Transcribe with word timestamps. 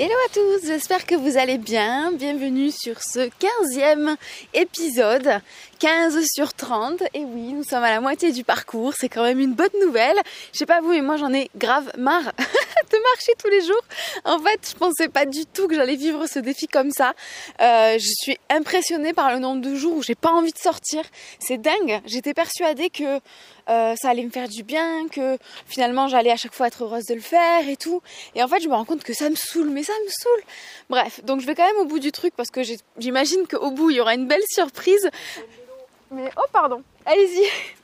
Hello 0.00 0.14
à 0.26 0.32
tous, 0.32 0.64
j'espère 0.64 1.06
que 1.06 1.16
vous 1.16 1.38
allez 1.38 1.58
bien. 1.58 2.12
Bienvenue 2.12 2.70
sur 2.70 3.02
ce 3.02 3.18
15e 3.18 4.14
épisode, 4.54 5.40
15 5.80 6.24
sur 6.24 6.54
30. 6.54 7.02
Et 7.14 7.24
oui, 7.24 7.52
nous 7.52 7.64
sommes 7.64 7.82
à 7.82 7.90
la 7.90 8.00
moitié 8.00 8.30
du 8.30 8.44
parcours, 8.44 8.92
c'est 8.96 9.08
quand 9.08 9.24
même 9.24 9.40
une 9.40 9.54
bonne 9.54 9.66
nouvelle. 9.84 10.14
Je 10.52 10.58
sais 10.58 10.66
pas 10.66 10.80
vous, 10.80 10.90
mais 10.90 11.02
moi 11.02 11.16
j'en 11.16 11.32
ai 11.34 11.50
grave 11.56 11.90
marre 11.98 12.22
de 12.92 13.02
marcher 13.12 13.32
tous 13.42 13.50
les 13.50 13.60
jours. 13.62 13.82
En 14.24 14.38
fait, 14.38 14.70
je 14.72 14.78
pensais 14.78 15.08
pas 15.08 15.26
du 15.26 15.46
tout 15.46 15.66
que 15.66 15.74
j'allais 15.74 15.96
vivre 15.96 16.28
ce 16.28 16.38
défi 16.38 16.68
comme 16.68 16.92
ça. 16.92 17.14
Euh, 17.60 17.98
je 17.98 18.12
suis 18.22 18.38
impressionnée 18.50 19.14
par 19.14 19.32
le 19.32 19.40
nombre 19.40 19.62
de 19.62 19.74
jours 19.74 19.96
où 19.96 20.02
j'ai 20.04 20.14
pas 20.14 20.30
envie 20.30 20.52
de 20.52 20.58
sortir. 20.58 21.02
C'est 21.40 21.58
dingue. 21.58 22.00
J'étais 22.06 22.34
persuadée 22.34 22.88
que 22.88 23.18
euh, 23.68 23.94
ça 24.00 24.10
allait 24.10 24.24
me 24.24 24.30
faire 24.30 24.48
du 24.48 24.62
bien, 24.62 25.08
que 25.08 25.38
finalement 25.66 26.08
j'allais 26.08 26.30
à 26.30 26.36
chaque 26.36 26.54
fois 26.54 26.68
être 26.68 26.84
heureuse 26.84 27.06
de 27.06 27.14
le 27.14 27.20
faire 27.20 27.68
et 27.68 27.76
tout. 27.76 28.02
Et 28.34 28.42
en 28.42 28.48
fait, 28.48 28.60
je 28.60 28.68
me 28.68 28.74
rends 28.74 28.84
compte 28.84 29.04
que 29.04 29.12
ça 29.12 29.28
me 29.28 29.36
saoule, 29.36 29.70
mais 29.70 29.82
ça 29.82 29.92
me 30.04 30.10
saoule. 30.10 30.42
Bref, 30.90 31.24
donc 31.24 31.40
je 31.40 31.46
vais 31.46 31.54
quand 31.54 31.66
même 31.66 31.78
au 31.78 31.84
bout 31.84 31.98
du 31.98 32.12
truc 32.12 32.34
parce 32.36 32.50
que 32.50 32.60
j'imagine 32.98 33.46
qu'au 33.46 33.70
bout 33.70 33.90
il 33.90 33.96
y 33.96 34.00
aura 34.00 34.14
une 34.14 34.26
belle 34.26 34.44
surprise. 34.48 35.10
Mais 36.10 36.30
oh 36.36 36.46
pardon, 36.52 36.82
allez-y. 37.04 37.74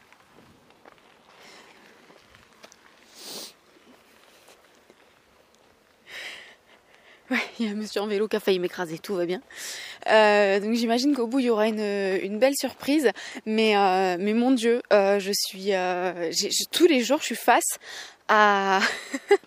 Il 7.58 7.66
y 7.66 7.68
a 7.68 7.72
un 7.72 7.74
monsieur 7.74 8.02
en 8.02 8.06
vélo 8.06 8.28
qui 8.28 8.36
a 8.36 8.40
failli 8.40 8.58
m'écraser, 8.58 8.98
tout 8.98 9.14
va 9.14 9.26
bien. 9.26 9.40
Euh, 10.10 10.60
donc 10.60 10.74
j'imagine 10.74 11.14
qu'au 11.14 11.26
bout 11.26 11.40
il 11.40 11.46
y 11.46 11.50
aura 11.50 11.66
une, 11.68 12.38
belle 12.38 12.54
surprise, 12.54 13.10
mais 13.46 13.76
euh, 13.76 14.18
mon 14.34 14.50
Dieu, 14.50 14.82
euh, 14.92 15.20
je 15.20 15.32
suis 15.32 15.72
tous 16.70 16.86
les 16.86 17.02
jours 17.02 17.20
je 17.20 17.26
suis 17.26 17.36
face 17.36 17.78
à 18.28 18.80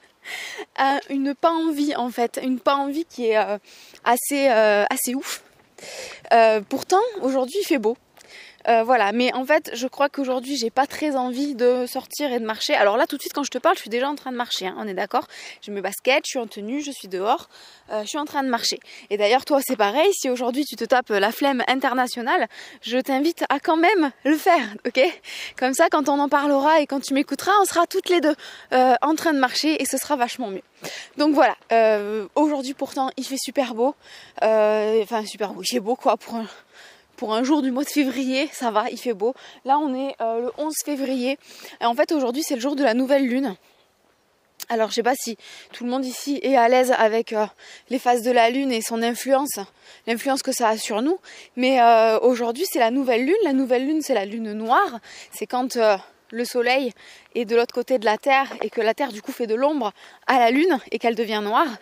à 0.78 1.00
une 1.10 1.36
pas 1.36 1.52
envie 1.52 1.96
en 1.96 2.10
fait, 2.10 2.40
une 2.44 2.60
pas 2.60 2.76
envie 2.76 3.06
qui 3.06 3.28
est 3.28 3.38
assez 4.04 4.48
assez 4.48 5.14
ouf. 5.16 5.44
pourtant 6.70 7.02
aujourd'hui 7.22 7.58
il 7.62 7.66
fait 7.66 7.80
beau. 7.80 7.98
Euh, 8.68 8.84
voilà, 8.84 9.14
mais 9.14 9.34
en 9.34 9.46
fait, 9.46 9.72
je 9.74 9.88
crois 9.88 10.10
qu'aujourd'hui, 10.10 10.58
j'ai 10.58 10.70
pas 10.70 10.88
très 10.88 11.16
envie 11.16 11.56
de 11.56 11.86
sortir 11.88 12.34
et 12.34 12.40
de 12.40 12.46
marcher. 12.46 12.74
Alors 12.74 12.98
là, 12.98 13.08
tout 13.08 13.16
de 13.16 13.22
suite, 13.22 13.34
quand 13.34 13.44
je 13.44 13.52
te 13.52 13.58
parle, 13.58 13.76
je 13.76 13.82
suis 13.82 13.90
déjà 13.90 14.10
en 14.10 14.16
train 14.16 14.32
de 14.32 14.36
marcher. 14.36 14.68
Hein, 14.68 14.76
on 14.78 14.88
est 14.88 14.94
d'accord? 14.94 15.28
J'ai 15.62 15.72
mes 15.72 15.82
baskets, 15.82 16.24
je 16.26 16.32
suis 16.32 16.40
en 16.40 16.48
tenue, 16.48 16.82
je 16.82 16.92
suis 16.92 17.08
dehors, 17.08 17.48
euh, 17.92 18.02
je 18.02 18.08
suis 18.08 18.18
en 18.18 18.26
train 18.26 18.44
de 18.44 18.50
marcher. 18.50 18.80
Et 19.10 19.18
d'ailleurs, 19.18 19.46
toi, 19.46 19.62
c'est 19.66 19.78
pareil. 19.78 20.12
Si 20.14 20.30
aujourd'hui 20.30 20.66
tu 20.66 20.76
te 20.76 20.84
tapes 20.84 21.10
la 21.10 21.32
flemme 21.32 21.64
internationale, 21.68 22.48
je 22.82 22.98
t'invite 22.98 23.46
à 23.50 23.60
quand 23.60 23.78
même 23.78 24.12
le 24.26 24.36
faire, 24.36 24.76
ok? 24.86 25.00
Comme 25.58 25.74
ça, 25.74 25.88
quand 25.90 26.10
on 26.10 26.20
en 26.20 26.28
parlera 26.28 26.82
et 26.82 26.88
quand 26.88 27.00
tu 27.00 27.14
m'écouteras, 27.14 27.54
on 27.62 27.66
sera 27.66 27.88
toutes 27.88 28.10
les 28.10 28.20
deux 28.20 28.36
euh, 28.74 28.96
en 29.02 29.16
train 29.16 29.32
de 29.32 29.40
marcher 29.40 29.82
et 29.82 29.86
ce 29.86 29.98
sera 29.98 30.18
vachement 30.18 30.50
mieux. 30.50 30.62
Donc 31.18 31.34
voilà, 31.34 31.56
aujourd'hui 32.36 32.76
pourtant 32.76 33.10
il 33.18 33.26
fait 33.26 33.38
super 33.38 33.74
beau, 33.74 33.96
enfin 34.42 35.26
super 35.26 35.54
beau, 35.54 35.64
il 35.64 35.68
fait 35.68 35.80
beau 35.80 35.96
quoi 35.96 36.18
pour 36.18 36.36
un, 36.36 36.48
pour 37.18 37.34
un 37.34 37.44
jour 37.44 37.62
du 37.62 37.72
mois 37.72 37.84
de 37.84 37.90
février, 37.90 38.48
ça 38.54 38.72
va, 38.72 38.90
il 38.92 38.98
fait 38.98 39.14
beau. 39.14 39.34
Là, 39.66 39.80
on 39.80 39.94
est 39.94 40.16
euh, 40.22 40.44
le 40.44 40.52
11 40.58 40.74
février. 40.86 41.38
Et 41.82 41.86
en 41.86 41.96
fait, 41.96 42.12
aujourd'hui, 42.12 42.44
c'est 42.44 42.56
le 42.56 42.62
jour 42.62 42.76
de 42.76 42.84
la 42.84 42.94
nouvelle 42.94 43.28
lune. 43.28 43.56
Alors, 44.70 44.90
je 44.90 44.96
sais 44.96 45.04
pas 45.04 45.16
si 45.16 45.36
tout 45.74 45.84
le 45.84 45.90
monde 45.90 46.06
ici 46.06 46.40
est 46.44 46.56
à 46.56 46.70
l'aise 46.70 46.94
avec 46.98 47.34
euh, 47.34 47.46
les 47.90 48.00
phases 48.00 48.22
de 48.22 48.32
la 48.32 48.50
lune 48.50 48.72
et 48.72 48.82
son 48.82 49.02
influence, 49.02 49.60
l'influence 50.06 50.44
que 50.44 50.52
ça 50.52 50.70
a 50.70 50.78
sur 50.78 51.02
nous. 51.02 51.20
Mais 51.56 51.82
euh, 51.82 52.20
aujourd'hui, 52.20 52.66
c'est 52.72 52.80
la 52.80 52.92
nouvelle 52.92 53.26
lune. 53.26 53.36
La 53.44 53.54
nouvelle 53.54 53.88
lune, 53.88 54.02
c'est 54.02 54.14
la 54.14 54.26
lune 54.26 54.54
noire. 54.54 55.00
C'est 55.32 55.48
quand 55.48 55.78
le 56.30 56.46
soleil 56.46 56.94
est 57.34 57.46
de 57.46 57.56
l'autre 57.56 57.74
côté 57.74 57.98
de 57.98 58.06
la 58.06 58.18
Terre 58.18 58.54
et 58.62 58.70
que 58.70 58.82
la 58.82 58.94
Terre, 58.94 59.12
du 59.12 59.24
coup, 59.24 59.32
fait 59.32 59.48
de 59.48 59.56
l'ombre 59.56 59.92
à 60.28 60.38
la 60.38 60.52
lune 60.52 60.78
et 60.92 61.00
qu'elle 61.00 61.16
devient 61.16 61.42
noire. 61.44 61.78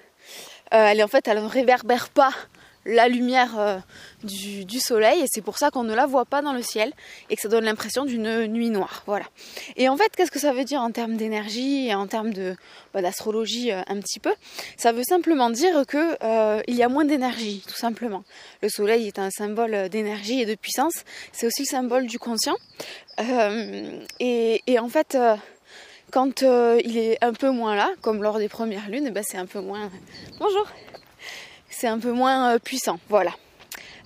elle 0.72 1.00
est 1.00 1.03
en 1.03 1.09
fait, 1.09 1.28
elle 1.28 1.44
ne 1.44 1.47
réverbère 1.47 2.08
pas 2.09 2.31
la 2.86 3.08
lumière 3.08 3.59
euh, 3.59 3.78
du, 4.23 4.80
soleil 4.80 5.22
et 5.22 5.25
c'est 5.28 5.41
pour 5.41 5.58
ça 5.58 5.72
qu'on 5.72 5.83
ne 5.83 5.94
la 5.94 6.05
voit 6.05 6.25
pas 6.25 6.41
dans 6.41 6.53
le 6.53 6.61
ciel 6.61 6.94
et 7.30 7.36
que 7.36 7.41
ça 7.41 7.47
donne 7.47 7.66
l'impression 7.66 8.05
d'une 8.05 8.46
nuit 8.47 8.69
noire. 8.69 9.03
Voilà. 9.07 9.25
Et 9.75 9.90
en 9.90 9.97
fait, 9.97 10.16
qu'est-ce 10.16 10.31
que 10.31 10.40
ça 10.40 10.53
veut 10.53 10.63
dire 10.63 10.81
en 10.81 10.91
termes 10.91 11.16
d'énergie 11.16 11.88
et 11.88 11.95
en 11.95 12.07
termes 12.07 12.31
bah, 12.94 13.01
d'astrologie 13.01 13.72
euh, 13.72 13.81
un 13.88 14.00
petit 14.00 14.19
peu? 14.19 14.34
Ça 14.78 14.91
veut 14.91 15.03
simplement 15.03 15.50
dire 15.50 15.85
que 15.88 16.18
euh, 16.24 16.62
il 16.68 16.75
y 16.75 16.84
a 16.84 16.90
moins 16.90 17.06
d'énergie, 17.06 17.63
tout 17.68 17.78
simplement. 17.78 18.24
Le 18.62 18.69
soleil 18.69 19.07
est 19.07 19.19
un 19.19 19.31
symbole 19.31 19.90
d'énergie 19.90 20.41
et 20.41 20.45
de 20.45 20.56
puissance. 20.56 21.03
C'est 21.31 21.47
aussi 21.47 21.63
le 21.63 21.68
symbole 21.68 22.06
du 22.06 22.19
conscient. 22.19 22.56
Et, 24.19 24.79
en 24.79 24.90
fait 24.90 25.18
quand 26.12 26.44
il 26.44 26.97
est 26.97 27.18
un 27.24 27.34
peu 27.34 27.50
moins 27.50 27.75
là, 27.75 27.90
comme 28.01 28.22
lors 28.22 28.38
des 28.38 28.47
premières 28.47 28.90
lunes, 28.90 29.09
ben 29.09 29.24
c'est 29.25 29.38
un 29.38 29.47
peu 29.47 29.59
moins. 29.59 29.90
Bonjour 30.40 30.68
c'est 31.75 31.88
un 31.88 32.00
peu 32.00 32.12
moins 32.12 32.53
euh, 32.53 32.59
puissant. 32.59 33.00
Voilà. 33.09 33.31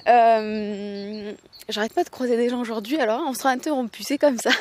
Euh, 0.08 1.34
j'arrête 1.68 1.94
pas 1.94 2.04
de 2.04 2.10
croiser 2.10 2.36
des 2.36 2.50
gens 2.50 2.62
aujourd'hui, 2.62 2.98
alors 2.98 3.22
on 3.28 3.34
sera 3.34 3.50
interrompu, 3.50 4.04
c'est 4.04 4.18
comme 4.18 4.38
ça. 4.40 4.52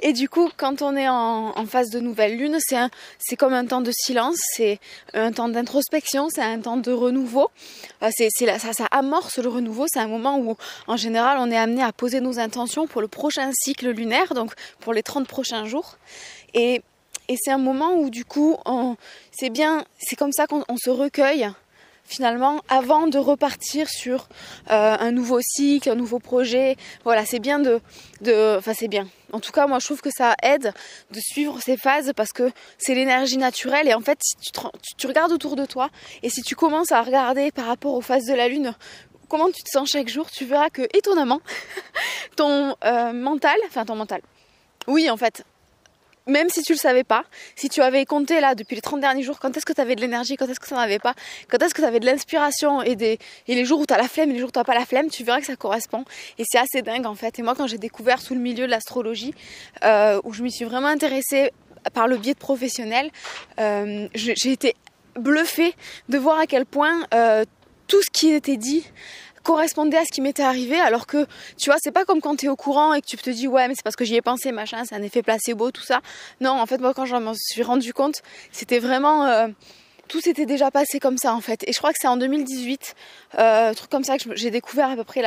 Et 0.00 0.12
du 0.12 0.28
coup, 0.28 0.50
quand 0.56 0.82
on 0.82 0.96
est 0.96 1.08
en, 1.08 1.54
phase 1.66 1.88
de 1.90 2.00
nouvelle 2.00 2.36
lune, 2.36 2.58
c'est 2.60 3.36
comme 3.36 3.54
un 3.54 3.64
temps 3.64 3.80
de 3.80 3.92
silence, 3.92 4.36
c'est 4.54 4.80
un 5.14 5.32
temps 5.32 5.48
d'introspection, 5.48 6.28
c'est 6.28 6.42
un 6.42 6.60
temps 6.60 6.76
de 6.76 6.92
renouveau. 6.92 7.50
Euh, 8.02 8.10
c'est, 8.14 8.28
ça, 8.30 8.72
ça 8.72 8.86
amorce 8.90 9.38
le 9.38 9.48
renouveau. 9.48 9.86
C'est 9.88 10.00
un 10.00 10.08
moment 10.08 10.38
où, 10.38 10.56
en 10.88 10.96
général, 10.96 11.38
on 11.40 11.50
est 11.50 11.56
amené 11.56 11.82
à 11.82 11.92
poser 11.92 12.20
nos 12.20 12.38
intentions 12.38 12.86
pour 12.86 13.00
le 13.00 13.08
prochain 13.08 13.50
cycle 13.54 13.88
lunaire, 13.90 14.34
donc 14.34 14.52
pour 14.80 14.92
les 14.92 15.02
30 15.02 15.26
prochains 15.26 15.64
jours. 15.64 15.96
Et, 16.52 16.82
et 17.28 17.36
c'est 17.40 17.52
un 17.52 17.58
moment 17.58 17.94
où, 17.94 18.10
du 18.10 18.24
coup, 18.24 18.58
c'est 19.30 19.50
bien, 19.50 19.84
c'est 19.98 20.16
comme 20.16 20.32
ça 20.32 20.46
qu'on 20.46 20.76
se 20.76 20.90
recueille 20.90 21.48
finalement 22.04 22.60
avant 22.68 23.06
de 23.06 23.18
repartir 23.18 23.88
sur 23.88 24.28
euh, 24.70 24.96
un 24.98 25.10
nouveau 25.10 25.40
cycle, 25.40 25.90
un 25.90 25.94
nouveau 25.94 26.18
projet. 26.18 26.76
Voilà, 27.04 27.24
c'est 27.24 27.38
bien 27.38 27.58
de, 27.58 27.80
de, 28.20 28.56
enfin 28.58 28.74
c'est 28.74 28.88
bien. 28.88 29.08
En 29.32 29.40
tout 29.40 29.52
cas, 29.52 29.66
moi 29.66 29.78
je 29.78 29.86
trouve 29.86 30.00
que 30.00 30.10
ça 30.10 30.34
aide 30.42 30.72
de 31.10 31.20
suivre 31.20 31.60
ces 31.60 31.76
phases 31.76 32.12
parce 32.14 32.32
que 32.32 32.50
c'est 32.78 32.94
l'énergie 32.94 33.38
naturelle 33.38 33.88
et 33.88 33.94
en 33.94 34.00
fait 34.00 34.18
si 34.22 34.52
tu, 34.96 35.06
regardes 35.06 35.32
autour 35.32 35.56
de 35.56 35.64
toi 35.64 35.88
et 36.22 36.30
si 36.30 36.42
tu 36.42 36.54
commences 36.54 36.92
à 36.92 37.02
regarder 37.02 37.50
par 37.50 37.66
rapport 37.66 37.94
aux 37.94 38.00
phases 38.00 38.26
de 38.26 38.34
la 38.34 38.48
lune 38.48 38.74
comment 39.28 39.50
tu 39.50 39.62
te 39.62 39.70
sens 39.70 39.90
chaque 39.90 40.08
jour, 40.08 40.30
tu 40.30 40.44
verras 40.44 40.70
que 40.70 40.82
étonnamment 40.92 41.40
ton 42.36 42.76
euh, 42.84 43.12
mental, 43.12 43.56
enfin 43.66 43.84
ton 43.84 43.96
mental, 43.96 44.20
oui 44.86 45.10
en 45.10 45.16
fait, 45.16 45.44
même 46.26 46.48
si 46.48 46.62
tu 46.62 46.72
le 46.72 46.78
savais 46.78 47.04
pas, 47.04 47.24
si 47.56 47.68
tu 47.68 47.82
avais 47.82 48.04
compté 48.04 48.40
là 48.40 48.54
depuis 48.54 48.74
les 48.74 48.80
30 48.80 49.00
derniers 49.00 49.22
jours, 49.22 49.38
quand 49.38 49.56
est-ce 49.56 49.66
que 49.66 49.72
tu 49.72 49.80
avais 49.80 49.94
de 49.94 50.00
l'énergie, 50.00 50.36
quand 50.36 50.48
est-ce 50.48 50.60
que 50.60 50.66
tu 50.66 50.74
n'en 50.74 50.80
avais 50.80 50.98
pas, 50.98 51.14
quand 51.48 51.62
est-ce 51.62 51.74
que 51.74 51.82
tu 51.82 51.86
avais 51.86 52.00
de 52.00 52.06
l'inspiration 52.06 52.82
et, 52.82 52.96
des, 52.96 53.18
et 53.46 53.54
les 53.54 53.64
jours 53.64 53.80
où 53.80 53.86
tu 53.86 53.94
as 53.94 53.98
la 53.98 54.08
flemme 54.08 54.30
et 54.30 54.34
les 54.34 54.38
jours 54.38 54.48
où 54.48 54.52
tu 54.52 54.58
n'as 54.58 54.64
pas 54.64 54.74
la 54.74 54.86
flemme, 54.86 55.10
tu 55.10 55.24
verras 55.24 55.40
que 55.40 55.46
ça 55.46 55.56
correspond. 55.56 56.04
Et 56.38 56.44
c'est 56.46 56.58
assez 56.58 56.82
dingue 56.82 57.06
en 57.06 57.14
fait. 57.14 57.38
Et 57.38 57.42
moi 57.42 57.54
quand 57.54 57.66
j'ai 57.66 57.78
découvert 57.78 58.22
tout 58.22 58.34
le 58.34 58.40
milieu 58.40 58.66
de 58.66 58.70
l'astrologie, 58.70 59.34
euh, 59.84 60.20
où 60.24 60.32
je 60.32 60.42
m'y 60.42 60.52
suis 60.52 60.64
vraiment 60.64 60.88
intéressée 60.88 61.50
par 61.92 62.08
le 62.08 62.16
biais 62.16 62.34
de 62.34 62.38
professionnels, 62.38 63.10
euh, 63.60 64.08
j'ai 64.14 64.52
été 64.52 64.74
bluffée 65.16 65.74
de 66.08 66.18
voir 66.18 66.38
à 66.38 66.46
quel 66.46 66.64
point 66.64 67.06
euh, 67.12 67.44
tout 67.86 68.00
ce 68.02 68.10
qui 68.10 68.30
était 68.30 68.56
dit 68.56 68.84
correspondait 69.44 69.98
à 69.98 70.04
ce 70.04 70.10
qui 70.10 70.20
m'était 70.20 70.42
arrivé 70.42 70.80
alors 70.80 71.06
que 71.06 71.26
tu 71.56 71.70
vois 71.70 71.78
c'est 71.80 71.92
pas 71.92 72.04
comme 72.04 72.20
quand 72.20 72.34
tu 72.34 72.46
es 72.46 72.48
au 72.48 72.56
courant 72.56 72.94
et 72.94 73.00
que 73.00 73.06
tu 73.06 73.16
te 73.16 73.30
dis 73.30 73.46
ouais 73.46 73.68
mais 73.68 73.74
c'est 73.76 73.84
parce 73.84 73.94
que 73.94 74.04
j'y 74.04 74.16
ai 74.16 74.22
pensé 74.22 74.50
machin 74.50 74.82
c'est 74.84 74.96
un 74.96 75.02
effet 75.02 75.22
placebo 75.22 75.70
tout 75.70 75.82
ça. 75.82 76.00
Non 76.40 76.60
en 76.60 76.66
fait 76.66 76.78
moi 76.80 76.92
quand 76.94 77.04
je 77.04 77.14
m'en 77.14 77.34
suis 77.34 77.62
rendu 77.62 77.92
compte 77.92 78.22
c'était 78.50 78.80
vraiment 78.80 79.26
euh, 79.26 79.46
tout 80.08 80.20
s'était 80.20 80.46
déjà 80.46 80.70
passé 80.70 80.98
comme 81.00 81.18
ça 81.18 81.34
en 81.34 81.40
fait. 81.40 81.64
Et 81.66 81.72
je 81.72 81.78
crois 81.78 81.92
que 81.92 81.98
c'est 82.00 82.08
en 82.08 82.16
2018, 82.16 82.94
euh, 83.38 83.74
truc 83.74 83.90
comme 83.90 84.04
ça 84.04 84.18
que 84.18 84.34
j'ai 84.36 84.50
découvert 84.50 84.90
à 84.90 84.96
peu 84.96 85.04
près 85.04 85.22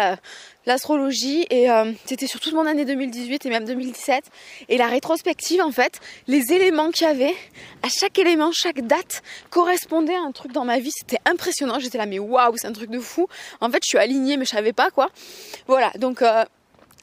l'astrologie. 0.66 1.46
et 1.50 1.70
euh, 1.70 1.92
c'était 2.06 2.28
sur 2.28 2.40
toute 2.40 2.54
mon 2.54 2.66
année 2.66 2.86
2018 2.86 3.46
et 3.46 3.50
même 3.50 3.66
2017. 3.66 4.24
Et 4.70 4.78
la 4.78 4.88
rétrospective 4.88 5.62
en 5.62 5.72
fait, 5.72 6.00
les 6.28 6.54
éléments 6.54 6.92
qu'il 6.92 7.08
y 7.08 7.10
avait, 7.10 7.36
à 7.84 7.90
chaque 7.90 8.18
élément, 8.20 8.52
chaque 8.52 8.82
date 8.82 9.24
correspondait 9.50 10.16
à 10.16 10.22
un 10.22 10.32
truc 10.32 10.52
dans 10.52 10.66
ma 10.66 10.80
vie. 10.80 10.92
C'était 10.98 11.22
impressionnant. 11.26 11.80
J'étais 11.80 11.98
là 11.98 12.06
mais 12.06 12.20
waouh, 12.20 12.54
c'est 12.58 12.68
un 12.68 12.74
truc 12.74 12.90
de 12.90 13.00
fou. 13.00 13.28
En 13.62 13.70
fait, 13.70 13.80
je 13.84 13.90
suis 13.90 13.98
alignée 13.98 14.38
mais 14.38 14.46
je 14.46 14.52
savais 14.52 14.74
pas 14.74 14.92
quoi. 14.92 15.10
Voilà, 15.68 15.92
donc 15.98 16.22
euh, 16.22 16.44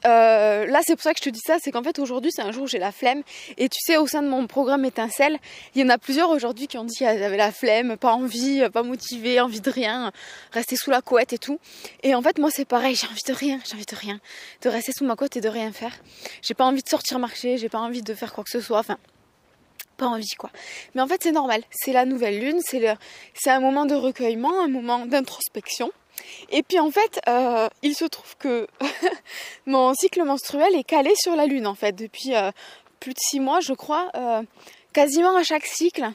euh, 0.07 0.67
là, 0.67 0.81
c'est 0.85 0.95
pour 0.95 1.03
ça 1.03 1.13
que 1.13 1.19
je 1.19 1.25
te 1.25 1.31
dis 1.31 1.41
ça, 1.45 1.57
c'est 1.63 1.71
qu'en 1.71 1.83
fait 1.83 1.99
aujourd'hui 1.99 2.31
c'est 2.35 2.43
un 2.43 2.53
jour 2.53 2.65
où 2.65 2.67
j'ai 2.67 2.79
la 2.79 2.93
flemme. 2.93 3.23
Et 3.57 3.69
tu 3.69 3.79
sais, 3.81 3.97
au 3.97 4.07
sein 4.07 4.23
de 4.23 4.29
mon 4.29 4.47
programme 4.47 4.85
étincelle, 4.85 5.39
il 5.75 5.83
y 5.83 5.85
en 5.85 5.89
a 5.89 5.99
plusieurs 5.99 6.31
aujourd'hui 6.31 6.67
qui 6.67 6.77
ont 6.79 6.85
dit 6.85 6.97
qu'ils 6.97 7.07
avaient 7.07 7.37
la 7.37 7.53
flemme, 7.53 7.97
pas 7.97 8.13
envie, 8.13 8.63
pas 8.73 8.83
motivé, 8.83 9.41
envie 9.41 9.61
de 9.61 9.71
rien, 9.71 10.13
rester 10.53 10.77
sous 10.77 10.91
la 10.91 11.01
couette 11.01 11.33
et 11.33 11.39
tout. 11.39 11.59
Et 12.03 12.15
en 12.15 12.23
fait, 12.23 12.39
moi 12.39 12.51
c'est 12.51 12.65
pareil, 12.65 12.95
j'ai 12.95 13.07
envie 13.07 13.23
de 13.27 13.33
rien, 13.33 13.61
j'ai 13.67 13.75
envie 13.75 13.87
de 13.87 13.97
rien, 13.97 14.21
de 14.63 14.69
rester 14.69 14.93
sous 14.93 15.05
ma 15.05 15.17
couette 15.17 15.37
et 15.37 15.41
de 15.41 15.49
rien 15.49 15.73
faire. 15.73 15.93
J'ai 16.43 16.55
pas 16.55 16.65
envie 16.65 16.83
de 16.83 16.89
sortir 16.89 17.19
marcher, 17.19 17.57
j'ai 17.57 17.69
pas 17.69 17.81
envie 17.81 18.03
de 18.03 18.15
faire 18.15 18.33
quoi 18.33 18.45
que 18.45 18.51
ce 18.51 18.61
soit. 18.61 18.79
Enfin, 18.79 18.99
pas 19.97 20.07
envie 20.07 20.35
quoi. 20.37 20.51
Mais 20.95 21.03
en 21.03 21.07
fait 21.07 21.23
c'est 21.23 21.33
normal, 21.33 21.63
c'est 21.71 21.93
la 21.93 22.05
nouvelle 22.05 22.41
lune, 22.41 22.61
c'est 22.63 22.81
le, 22.81 22.95
un 23.47 23.61
moment 23.61 23.87
de 23.87 23.95
recueillement, 23.95 24.63
un 24.63 24.69
moment 24.69 25.07
d'introspection. 25.07 25.91
Et 26.51 26.63
puis 26.63 26.79
en 26.79 26.91
fait, 26.91 27.21
euh, 27.29 27.69
il 27.83 27.95
se 27.95 28.05
trouve 28.05 28.37
que 28.39 28.67
mon 29.67 29.95
cycle 29.95 30.23
menstruel 30.25 30.75
est 30.75 30.85
calé 30.85 31.13
sur 31.17 31.37
la 31.37 31.47
lune 31.47 31.67
en 31.67 31.75
fait 31.75 31.93
depuis 31.93 32.35
euh, 32.35 32.51
plus 33.01 33.13
de 33.13 33.19
six 33.21 33.41
mois, 33.41 33.61
je 33.61 33.73
crois. 33.73 34.11
Euh, 34.15 34.43
quasiment 34.93 35.37
à 35.37 35.43
chaque 35.43 35.67
cycle, 35.67 36.11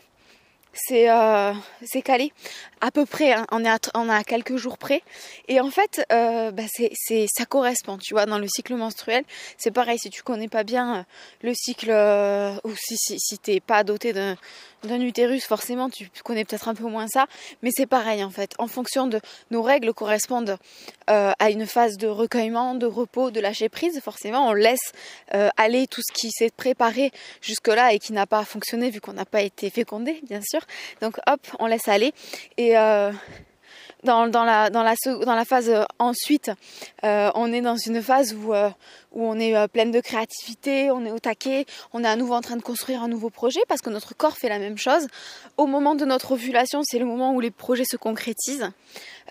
c'est 0.74 1.08
c'est 1.84 2.02
calé 2.02 2.32
à 2.82 2.92
peu 2.92 3.06
près 3.06 3.34
hein. 3.34 3.46
on 3.52 3.64
est 3.64 3.70
à, 3.70 4.24
quelques 4.24 4.58
jours 4.58 4.78
près 4.78 5.02
et 5.48 5.60
en 5.60 5.70
fait 5.70 6.06
euh, 6.12 6.52
bah 6.52 6.64
ça 6.68 7.46
correspond 7.46 7.98
tu 7.98 8.14
vois 8.14 8.26
dans 8.26 8.40
le 8.40 8.48
cycle 8.48 8.76
menstruel 8.76 9.24
c'est 9.58 9.72
pareil 9.72 10.00
si 10.00 10.10
tu 10.10 10.24
connais 10.24 10.48
pas 10.48 10.64
bien 10.64 10.98
euh, 10.98 11.04
le 11.42 11.54
cycle 11.54 11.92
euh, 11.92 12.56
ou 12.64 12.72
si 12.76 12.98
si, 12.98 13.18
si 13.20 13.60
pas 13.60 13.84
doté 13.84 14.14
d'un 14.14 15.02
utérus 15.02 15.46
forcément 15.46 15.90
tu 15.90 16.10
connais 16.24 16.46
peut-être 16.46 16.68
un 16.68 16.76
peu 16.76 16.86
moins 16.86 17.08
ça 17.08 17.28
mais 17.62 17.70
c'est 17.74 17.88
pareil 17.88 18.24
en 18.24 18.30
fait 18.30 18.54
en 18.58 18.68
fonction 18.68 19.08
de 19.08 19.20
nos 19.52 19.62
règles 19.62 19.94
correspondent 19.94 20.58
à 21.08 21.50
une 21.50 21.66
phase 21.66 21.98
de 21.98 22.08
recueillement 22.08 22.76
de 22.76 22.86
repos 22.86 23.32
de 23.32 23.40
lâcher 23.40 23.68
prise 23.68 24.00
forcément 24.02 24.48
on 24.48 24.54
laisse 24.54 24.92
aller 25.58 25.88
tout 25.88 26.02
ce 26.02 26.14
qui 26.14 26.32
s'est 26.32 26.52
préparé 26.52 27.12
jusque 27.42 27.68
là 27.68 27.94
et 27.94 28.00
qui 28.00 28.14
n'a 28.14 28.26
pas 28.26 28.46
fonctionné 28.46 28.90
vu 28.90 29.02
qu'on 29.02 29.14
n'a 29.14 29.26
pas 29.26 29.42
été 29.42 29.70
fécondé 29.70 30.22
bien 30.28 30.42
sûr 30.42 30.62
donc 31.02 31.18
hop, 31.28 31.40
on 31.60 31.68
laisse 31.68 31.88
aller. 31.88 32.14
Et 32.58 32.69
euh, 32.78 33.12
dans, 34.04 34.26
la, 34.26 35.46
phase 35.46 35.70
euh, 35.70 35.84
ensuite, 36.00 36.52
euh, 37.04 37.32
on 37.36 37.52
est 37.52 37.62
dans 37.62 37.76
une 37.76 38.02
phase 38.02 38.34
où, 38.34 38.54
euh, 38.54 38.70
où 39.12 39.26
on 39.26 39.38
est 39.40 39.56
euh, 39.56 39.68
pleine 39.68 39.92
de 39.92 40.00
créativité, 40.00 40.90
on 40.92 41.06
est 41.06 41.12
au 41.12 41.20
taquet, 41.20 41.66
on 41.94 42.04
est 42.04 42.08
à 42.08 42.16
nouveau 42.16 42.34
en 42.34 42.42
train 42.42 42.56
de 42.56 42.62
construire 42.62 43.04
un 43.04 43.08
nouveau 43.08 43.30
projet 43.30 43.60
parce 43.68 43.82
que 43.82 43.90
notre 43.90 44.16
corps 44.16 44.38
fait 44.38 44.50
la 44.50 44.60
même 44.60 44.78
chose. 44.78 45.08
Au 45.58 45.66
moment 45.66 45.96
de 45.96 46.06
notre 46.06 46.32
ovulation, 46.32 46.82
c'est 46.84 47.00
le 47.00 47.06
moment 47.06 47.34
où 47.34 47.40
les 47.40 47.52
projets 47.52 47.86
se 47.86 47.98
concrétisent. 47.98 48.72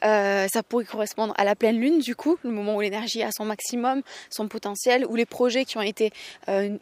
Ça 0.02 0.62
pourrait 0.68 0.84
correspondre 0.84 1.34
à 1.36 1.44
la 1.44 1.56
pleine 1.56 1.80
lune 1.80 1.98
du 1.98 2.14
coup, 2.14 2.38
le 2.44 2.50
moment 2.50 2.76
où 2.76 2.80
l'énergie 2.80 3.22
a 3.22 3.30
son 3.36 3.44
maximum, 3.44 4.02
son 4.30 4.46
potentiel, 4.46 5.04
où 5.06 5.16
les 5.16 5.26
projets 5.26 5.64
qui 5.64 5.76
ont 5.76 5.82
été 5.82 6.12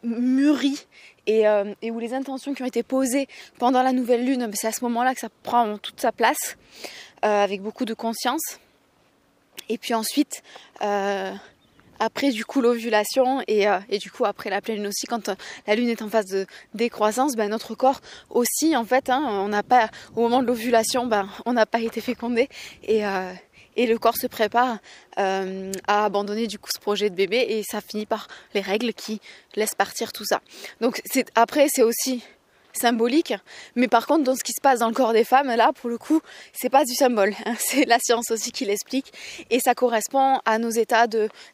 mûris 0.03 0.87
et, 1.27 1.47
où 1.91 1.99
les 1.99 2.13
intentions 2.13 2.53
qui 2.53 2.63
ont 2.63 2.67
été 2.67 2.83
posées 2.83 3.27
pendant 3.59 3.83
la 3.83 3.93
nouvelle 3.93 4.25
lune, 4.25 4.51
c'est 4.53 4.67
à 4.67 4.73
ce 4.73 4.85
moment-là 4.85 5.15
que 5.15 5.21
ça 5.21 5.29
prend 5.43 5.79
toute 5.79 6.01
sa 6.01 6.13
place, 6.13 6.57
avec 7.29 7.63
beaucoup 7.63 7.85
de 7.85 7.95
conscience. 7.95 8.59
Et 9.69 9.79
puis 9.79 9.95
ensuite, 9.95 10.43
euh, 10.83 11.33
après 11.99 12.31
du 12.31 12.45
coup 12.45 12.61
l'ovulation 12.61 13.43
et, 13.47 13.69
euh, 13.69 13.79
et, 13.89 13.99
du 13.99 14.11
coup 14.11 14.25
après 14.25 14.51
la 14.51 14.61
pleine 14.61 14.79
lune 14.79 14.87
aussi 14.89 15.07
quand 15.07 15.29
euh, 15.29 15.35
la 15.67 15.75
lune 15.75 15.89
est 15.89 16.03
en 16.03 16.09
phase 16.09 16.27
de 16.27 16.47
décroissance 16.75 17.37
ben, 17.37 17.51
notre 17.51 17.75
corps 17.75 18.01
aussi 18.31 18.77
en 18.77 18.85
fait 18.85 19.11
hein, 19.11 19.23
on 19.25 19.49
n'a 19.49 19.63
pas 19.63 19.91
au 20.15 20.21
moment 20.21 20.43
de 20.43 20.47
l'ovulation 20.47 21.07
ben, 21.07 21.29
on 21.45 21.53
n'a 21.53 21.67
pas 21.67 21.81
été 21.81 22.01
fécondé 22.01 22.49
et, 22.83 23.07
euh, 23.07 23.33
et 23.77 23.87
le 23.87 23.99
corps 23.99 24.17
se 24.17 24.27
prépare 24.27 24.79
euh, 25.19 25.73
à 25.87 26.05
abandonner 26.05 26.47
du 26.47 26.59
coup 26.59 26.71
ce 26.75 26.81
projet 26.81 27.11
de 27.11 27.15
bébé 27.15 27.45
et 27.49 27.63
ça 27.63 27.81
finit 27.81 28.07
par 28.07 28.29
les 28.55 28.61
règles 28.61 28.93
qui 28.93 29.21
laissent 29.55 29.75
partir 29.75 30.13
tout 30.13 30.25
ça 30.25 30.41
donc 30.81 31.01
c'est 31.07 31.31
après 31.35 31.67
c'est 31.71 31.83
aussi 31.83 32.23
symbolique. 32.77 33.35
Mais 33.75 33.89
par 33.89 34.07
contre, 34.07 34.25
dans 34.25 34.35
ce 34.35 34.43
qui 34.43 34.53
se 34.53 34.61
passe 34.61 34.81
dans 34.81 34.89
le 34.89 34.95
corps 34.95 35.13
des 35.13 35.25
femmes, 35.25 35.49
là, 35.49 35.73
pour 35.73 35.91
le 35.91 35.99
coup, 35.99 36.21
c'est 36.53 36.69
pas 36.69 36.85
du 36.85 36.95
symbole. 36.95 37.35
C'est 37.59 37.85
la 37.85 37.99
science 37.99 38.31
aussi 38.31 38.53
qui 38.53 38.65
l'explique. 38.65 39.13
Et 39.51 39.61
ça 39.61 39.75
correspond 39.75 40.41
à 40.45 40.59
nos 40.59 40.71
états 40.71 41.07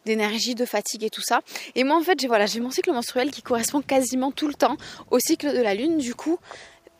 d'énergie, 0.04 0.54
de 0.54 0.64
fatigue 0.64 1.04
et 1.04 1.10
tout 1.10 1.22
ça. 1.22 1.40
Et 1.74 1.84
moi, 1.84 1.96
en 1.96 2.02
fait, 2.02 2.20
j'ai, 2.20 2.28
voilà, 2.28 2.46
mon 2.60 2.70
cycle 2.70 2.92
menstruel 2.92 3.30
qui 3.30 3.42
correspond 3.42 3.80
quasiment 3.80 4.30
tout 4.30 4.48
le 4.48 4.54
temps 4.54 4.76
au 5.10 5.18
cycle 5.18 5.54
de 5.54 5.60
la 5.60 5.74
lune. 5.74 5.98
Du 5.98 6.14
coup, 6.14 6.38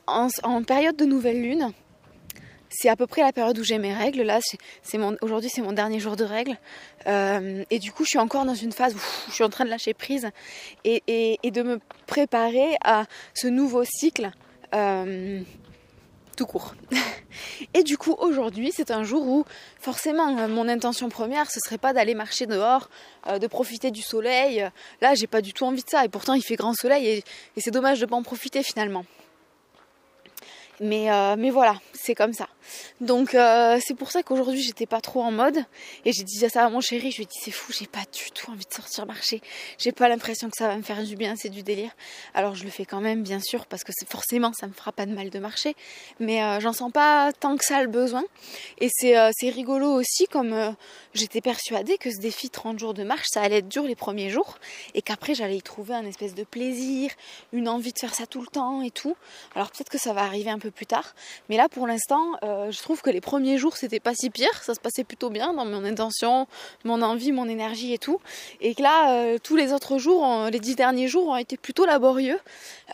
en 0.07 0.63
période 0.63 0.97
de 0.97 1.05
nouvelle 1.05 1.41
lune, 1.41 1.73
c'est 2.73 2.89
à 2.89 2.97
peu 2.97 3.07
près 3.07 3.23
la 3.23 3.33
période 3.33 3.59
où 3.59 3.65
j'ai 3.65 3.79
mes 3.79 3.95
règles. 3.95 4.23
Là, 4.23 4.41
aujourd'hui, 5.21 5.51
c'est 5.53 5.63
mon 5.63 5.73
dernier 5.73 6.01
jour 6.01 6.17
de 6.17 6.25
règles. 6.25 6.57
Euh, 7.07 7.65
et 7.71 7.79
du 7.79 7.93
coup, 7.93 8.05
je 8.05 8.11
suis 8.11 8.19
encore 8.19 8.45
dans 8.45 8.55
une 8.55 8.73
phase 8.73 8.95
où 8.95 9.01
je 9.29 9.35
suis 9.35 9.45
en 9.45 9.51
train 9.51 9.65
de 9.65 9.71
lâcher 9.71 9.95
prise 9.95 10.29
et, 10.85 11.39
de 11.45 11.63
me 11.63 11.81
préparer 12.07 12.77
à 12.83 13.05
ce 13.35 13.47
nouveau 13.47 13.85
cycle 13.85 14.31
euh, 14.75 15.41
tout 16.37 16.47
court. 16.47 16.75
et 17.75 17.83
du 17.83 17.99
coup, 17.99 18.17
aujourd'hui, 18.19 18.73
c'est 18.75 18.91
un 18.91 19.05
jour 19.05 19.27
où, 19.27 19.45
forcément, 19.79 20.39
euh, 20.39 20.49
mon 20.49 20.67
intention 20.67 21.11
première, 21.11 21.51
ce 21.51 21.61
serait 21.61 21.79
pas 21.79 21.93
d'aller 21.93 22.15
marcher 22.15 22.47
dehors, 22.47 22.89
de 23.39 23.47
profiter 23.47 23.91
du 23.91 24.03
soleil. 24.03 24.67
Là, 25.03 25.15
j'ai 25.15 25.27
pas 25.27 25.43
du 25.43 25.53
tout 25.53 25.65
envie 25.65 25.83
de 25.83 25.91
ça. 25.91 26.05
Et 26.05 26.09
pourtant, 26.09 26.35
il 26.35 26.43
fait 26.43 26.57
grand 26.57 26.75
soleil 26.75 27.07
et, 27.07 27.19
et 27.57 27.61
c'est 27.61 27.71
dommage 27.71 28.01
de 28.01 28.07
pas 28.07 28.17
en 28.17 28.23
profiter 28.23 28.63
finalement. 28.63 29.05
Mais, 30.83 31.13
euh, 31.13 31.37
mais 31.39 31.51
voilà, 31.51 31.77
c'est 31.95 32.17
comme 32.17 32.33
ça. 32.33 32.49
Donc 33.01 33.37
euh, 33.37 33.79
c'est 33.85 33.95
pour 33.95 34.11
ça 34.11 34.25
qu'aujourd'hui 34.25 34.61
j'étais 34.61 34.87
pas 34.87 35.01
trop 35.01 35.23
en 35.23 35.31
mode. 35.31 35.65
Et 36.05 36.13
j'ai 36.13 36.25
dit 36.25 36.37
ça 36.37 36.65
à 36.65 36.69
mon 36.71 36.81
chéri, 36.81 37.13
je 37.13 37.19
lui 37.19 37.23
ai 37.23 37.27
dit 37.27 37.39
c'est 37.41 37.53
fou, 37.53 37.73
j'ai 37.73 37.87
pas 37.87 38.03
du 38.13 38.33
tout 38.33 38.51
envie 38.51 38.67
de 38.69 38.75
sortir 38.75 39.07
marcher. 39.07 39.41
J'ai 39.79 39.93
pas 39.93 40.09
l'impression 40.09 40.51
que 40.51 40.57
ça 40.57 40.67
va 40.67 40.77
me 40.77 40.83
faire 40.83 41.05
du 41.05 41.15
bien, 41.15 41.37
c'est 41.37 41.51
du 41.51 41.63
délire. 41.63 41.93
Alors 42.35 42.57
je 42.57 42.65
le 42.65 42.71
fais 42.71 42.85
quand 42.85 43.01
même 43.01 43.23
bien 43.23 43.39
sûr 43.39 43.67
parce 43.67 43.85
que 43.85 43.93
forcément 44.09 44.53
ça 44.53 44.67
me 44.67 44.73
fera 44.73 44.91
pas 44.91 45.07
de 45.07 45.13
mal 45.13 45.31
de 45.31 45.39
marcher. 45.39 45.77
Mais 46.19 46.43
euh, 46.43 46.59
j'en 46.59 46.73
sens 46.73 46.91
pas 46.91 47.33
tant 47.33 47.57
que 47.57 47.65
ça 47.65 47.81
le 47.81 47.89
besoin. 47.89 48.25
Et 48.81 48.89
c'est 48.91 49.51
rigolo 49.51 49.87
aussi 49.87 50.27
comme 50.27 50.75
j'étais 51.15 51.41
persuadée 51.41 51.97
que 51.97 52.11
ce 52.11 52.19
défi 52.19 52.51
30 52.51 52.81
jours 52.81 52.95
de 52.95 53.05
marche 53.05 53.29
ça 53.31 53.41
allait 53.41 53.59
être 53.59 53.69
dur 53.69 53.85
les 53.85 53.95
premiers 53.95 54.31
jours. 54.31 54.59
Et 54.95 55.03
qu'après 55.03 55.37
j'allais 55.37 55.59
y 55.59 55.63
trouver 55.63 55.95
un 55.95 56.07
espèce 56.07 56.35
de 56.35 56.43
plaisir, 56.43 57.13
une 57.53 57.69
envie 57.69 57.93
de 57.93 57.99
faire 58.01 58.15
ça 58.15 58.27
tout 58.27 58.41
le 58.41 58.49
temps 58.49 58.83
et 58.83 58.91
tout. 58.91 59.17
Alors 59.55 59.71
peut-être 59.71 59.91
que 59.91 59.99
ça 59.99 60.13
va 60.13 60.23
arriver 60.23 60.51
un 60.51 60.59
peu 60.59 60.72
plus 60.73 60.87
tard. 60.87 61.15
Mais 61.49 61.57
là 61.57 61.69
pour 61.69 61.87
l'instant 61.87 62.33
euh, 62.43 62.71
je 62.71 62.79
trouve 62.81 63.03
que 63.03 63.11
les 63.11 63.21
premiers 63.21 63.59
jours 63.59 63.77
c'était 63.77 64.01
pas 64.01 64.15
si 64.15 64.31
pire, 64.31 64.63
ça 64.63 64.75
se 64.75 64.81
passait 64.81 65.05
plutôt 65.05 65.31
bien 65.31 65.53
dans 65.53 65.65
mon 65.65 65.85
intention, 65.85 66.47
mon 66.85 67.03
envie, 67.03 67.33
mon 67.33 67.49
énergie 67.49 67.93
et 67.93 67.99
tout. 67.99 68.21
Et 68.61 68.75
que 68.75 68.83
là, 68.83 69.13
euh, 69.13 69.39
tous 69.43 69.57
les 69.57 69.73
autres 69.73 69.99
jours, 69.99 70.27
les 70.51 70.61
dix 70.61 70.77
derniers 70.77 71.09
jours 71.09 71.29
ont 71.29 71.37
été 71.37 71.57
plutôt 71.57 71.87
laborieux 71.87 72.39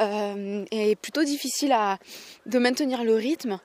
euh, 0.00 0.64
et 0.70 0.96
plutôt 0.96 1.24
difficiles 1.24 1.72
à, 1.72 1.98
de 2.46 2.58
maintenir 2.58 3.04
le 3.04 3.14
rythme. 3.14 3.58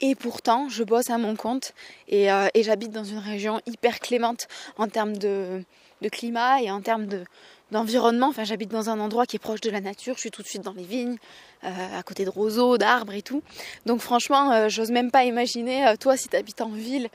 Et 0.00 0.14
pourtant, 0.14 0.68
je 0.68 0.82
bosse 0.82 1.10
à 1.10 1.18
mon 1.18 1.36
compte 1.36 1.74
et, 2.08 2.28
j'habite 2.56 2.90
dans 2.90 3.04
une 3.04 3.18
région 3.18 3.60
hyper 3.66 4.00
clémente 4.00 4.48
en 4.78 4.88
termes 4.88 5.16
de 5.18 5.62
climat 6.10 6.62
et 6.62 6.70
en 6.70 6.80
termes 6.80 7.06
de, 7.06 7.24
d'environnement. 7.70 8.28
Enfin, 8.28 8.44
j'habite 8.44 8.70
dans 8.70 8.90
un 8.90 9.00
endroit 9.00 9.26
qui 9.26 9.36
est 9.36 9.40
proche 9.40 9.60
de 9.60 9.70
la 9.70 9.80
nature. 9.80 10.14
Je 10.16 10.20
suis 10.20 10.30
tout 10.30 10.42
de 10.42 10.46
suite 10.46 10.62
dans 10.62 10.72
les 10.72 10.84
vignes, 10.84 11.16
euh, 11.64 11.98
à 11.98 12.02
côté 12.02 12.24
de 12.24 12.30
roseaux, 12.30 12.78
d'arbres 12.78 13.14
et 13.14 13.22
tout. 13.22 13.42
Donc, 13.86 14.00
franchement, 14.00 14.52
euh, 14.52 14.68
j'ose 14.68 14.90
même 14.90 15.10
pas 15.10 15.24
imaginer, 15.24 15.86
euh, 15.86 15.96
toi, 15.96 16.16
si 16.16 16.28
tu 16.28 16.36
habites 16.36 16.60
en 16.60 16.70
ville, 16.70 17.08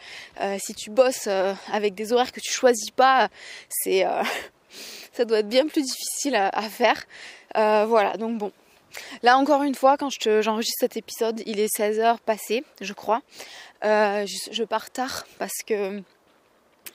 si 0.60 0.74
tu 0.74 0.90
bosses 0.90 1.28
avec 1.72 1.96
des 1.96 2.14
horaires 2.14 2.32
que 2.32 2.40
tu 2.40 2.52
choisis 2.52 2.92
pas, 2.92 3.30
c'est, 3.70 4.06
ça 5.14 5.26
doit 5.26 5.40
être 5.40 5.50
bien 5.50 5.68
plus 5.68 5.82
difficile 5.82 6.36
à, 6.36 6.50
à 6.50 6.64
faire. 6.64 7.06
voilà, 7.56 8.18
donc 8.18 8.38
bon. 8.38 8.52
Là, 9.24 9.38
encore 9.38 9.64
une 9.64 9.76
fois, 9.76 9.98
quand 9.98 10.10
j'enregistre 10.42 10.78
cet 10.80 10.96
épisode, 10.96 11.42
il 11.46 11.60
est 11.60 11.76
16h 11.76 12.20
passé, 12.20 12.64
je 12.82 12.94
crois. 12.94 13.22
je, 13.84 14.50
je 14.52 14.64
pars 14.64 14.90
tard 14.90 15.26
parce 15.38 15.64
que 15.66 16.02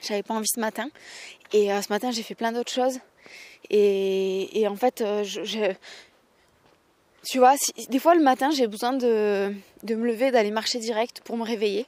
j'avais 0.01 0.23
pas 0.23 0.33
envie 0.33 0.47
ce 0.47 0.59
matin. 0.59 0.89
Et 1.53 1.67
ce 1.67 1.89
matin, 1.89 2.11
j'ai 2.11 2.23
fait 2.23 2.35
plein 2.35 2.51
d'autres 2.51 2.71
choses. 2.71 2.99
Et, 3.69 4.65
en 4.67 4.75
fait, 4.75 5.01
euh, 5.01 5.23
tu 7.23 7.37
vois, 7.37 7.55
des 7.89 7.99
fois 7.99 8.15
le 8.15 8.23
matin, 8.23 8.51
j'ai 8.51 8.67
besoin 8.67 8.93
de, 8.93 9.53
me 9.87 10.07
lever, 10.07 10.31
d'aller 10.31 10.51
marcher 10.51 10.79
direct 10.79 11.21
pour 11.23 11.37
me 11.37 11.43
réveiller. 11.43 11.85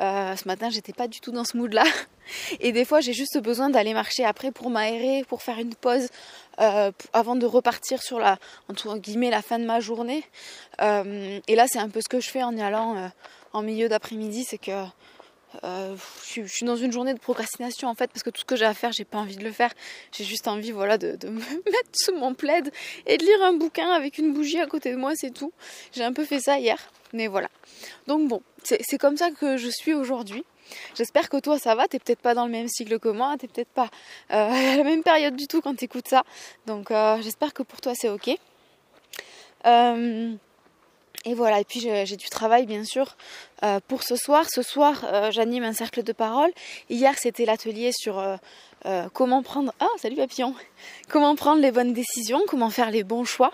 Euh, 0.00 0.34
ce 0.34 0.48
matin, 0.48 0.70
j'étais 0.70 0.92
pas 0.92 1.06
du 1.06 1.20
tout 1.20 1.30
dans 1.30 1.44
ce 1.44 1.56
mood-là. 1.56 1.84
Et 2.60 2.72
des 2.72 2.84
fois, 2.84 3.00
j'ai 3.00 3.12
juste 3.12 3.38
besoin 3.38 3.70
d'aller 3.70 3.94
marcher 3.94 4.24
après 4.24 4.50
pour 4.50 4.70
m'aérer, 4.70 5.24
pour 5.28 5.42
faire 5.42 5.58
une 5.58 5.74
pause, 5.74 6.08
euh, 6.60 6.90
avant 7.12 7.36
de 7.36 7.46
repartir 7.46 8.02
sur 8.02 8.18
la, 8.18 8.38
entre 8.68 8.96
guillemets, 8.98 9.30
la 9.30 9.42
fin 9.42 9.58
de 9.58 9.64
ma 9.64 9.78
journée. 9.80 10.24
Et 10.80 11.54
là, 11.54 11.66
c'est 11.68 11.78
un 11.78 11.88
peu 11.88 12.00
ce 12.00 12.08
que 12.08 12.20
je 12.20 12.30
fais 12.30 12.42
en 12.42 12.56
y 12.56 12.62
allant 12.62 13.10
en 13.52 13.62
milieu 13.62 13.88
d'après-midi, 13.88 14.44
c'est 14.44 14.58
que 14.58 14.84
euh, 15.62 15.96
je, 16.26 16.46
suis, 16.46 16.66
dans 16.66 16.76
une 16.76 16.92
journée 16.92 17.14
de 17.14 17.18
procrastination 17.18 17.88
en 17.88 17.94
fait 17.94 18.08
parce 18.08 18.22
que 18.22 18.30
tout 18.30 18.40
ce 18.40 18.44
que 18.44 18.56
j'ai 18.56 18.64
à 18.64 18.74
faire 18.74 18.92
j'ai 18.92 19.04
pas 19.04 19.18
envie 19.18 19.36
de 19.36 19.44
le 19.44 19.52
faire. 19.52 19.72
J'ai 20.12 20.24
juste 20.24 20.48
envie 20.48 20.72
voilà 20.72 20.98
de, 20.98 21.16
de, 21.16 21.28
me 21.28 21.38
mettre 21.38 21.90
sous 21.94 22.14
mon 22.14 22.34
plaid 22.34 22.72
et 23.06 23.16
de 23.18 23.24
lire 23.24 23.42
un 23.42 23.54
bouquin 23.54 23.90
avec 23.90 24.18
une 24.18 24.32
bougie 24.32 24.58
à 24.58 24.66
côté 24.66 24.90
de 24.92 24.96
moi 24.96 25.12
c'est 25.14 25.32
tout. 25.32 25.52
J'ai 25.92 26.04
un 26.04 26.12
peu 26.12 26.24
fait 26.24 26.40
ça 26.40 26.58
hier 26.58 26.78
mais 27.12 27.26
voilà. 27.26 27.48
Donc 28.06 28.28
bon 28.28 28.42
c'est 28.62 28.98
comme 28.98 29.16
ça 29.16 29.30
que 29.30 29.56
je 29.56 29.68
suis 29.68 29.94
aujourd'hui. 29.94 30.44
J'espère 30.94 31.28
que 31.28 31.38
toi 31.38 31.58
ça 31.58 31.74
va, 31.74 31.86
t'es 31.88 31.98
peut-être 31.98 32.20
pas 32.20 32.34
dans 32.34 32.46
le 32.46 32.52
même 32.52 32.68
cycle 32.68 32.98
que 32.98 33.08
moi, 33.08 33.36
t'es 33.38 33.48
peut-être 33.48 33.68
pas 33.68 33.90
euh, 34.32 34.50
à 34.72 34.76
la 34.76 34.84
même 34.84 35.02
période 35.02 35.36
du 35.36 35.46
tout 35.46 35.60
quand 35.60 35.74
t'écoutes 35.76 36.08
ça. 36.08 36.24
Donc 36.66 36.90
euh, 36.90 37.20
j'espère 37.22 37.52
que 37.52 37.62
pour 37.62 37.80
toi 37.80 37.92
c'est 37.94 38.08
ok. 38.08 38.38
Et 41.26 41.32
voilà, 41.32 41.60
et 41.60 41.64
puis 41.64 41.80
j'ai 41.80 42.16
du 42.16 42.28
travail 42.28 42.66
bien 42.66 42.84
sûr 42.84 43.16
euh, 43.62 43.80
pour 43.88 44.02
ce 44.02 44.14
soir. 44.14 44.44
Ce 44.50 44.62
soir, 44.62 45.04
euh, 45.04 45.30
j'anime 45.30 45.64
un 45.64 45.72
cercle 45.72 46.02
de 46.02 46.12
parole. 46.12 46.50
Hier, 46.90 47.14
c'était 47.18 47.46
l'atelier 47.46 47.92
sur 47.94 48.18
euh, 48.18 49.08
comment 49.14 49.42
prendre... 49.42 49.72
Ah, 49.80 49.88
salut 49.98 50.16
papillon 50.16 50.54
Comment 51.08 51.34
prendre 51.34 51.62
les 51.62 51.72
bonnes 51.72 51.94
décisions, 51.94 52.42
comment 52.46 52.68
faire 52.68 52.90
les 52.90 53.04
bons 53.04 53.24
choix 53.24 53.52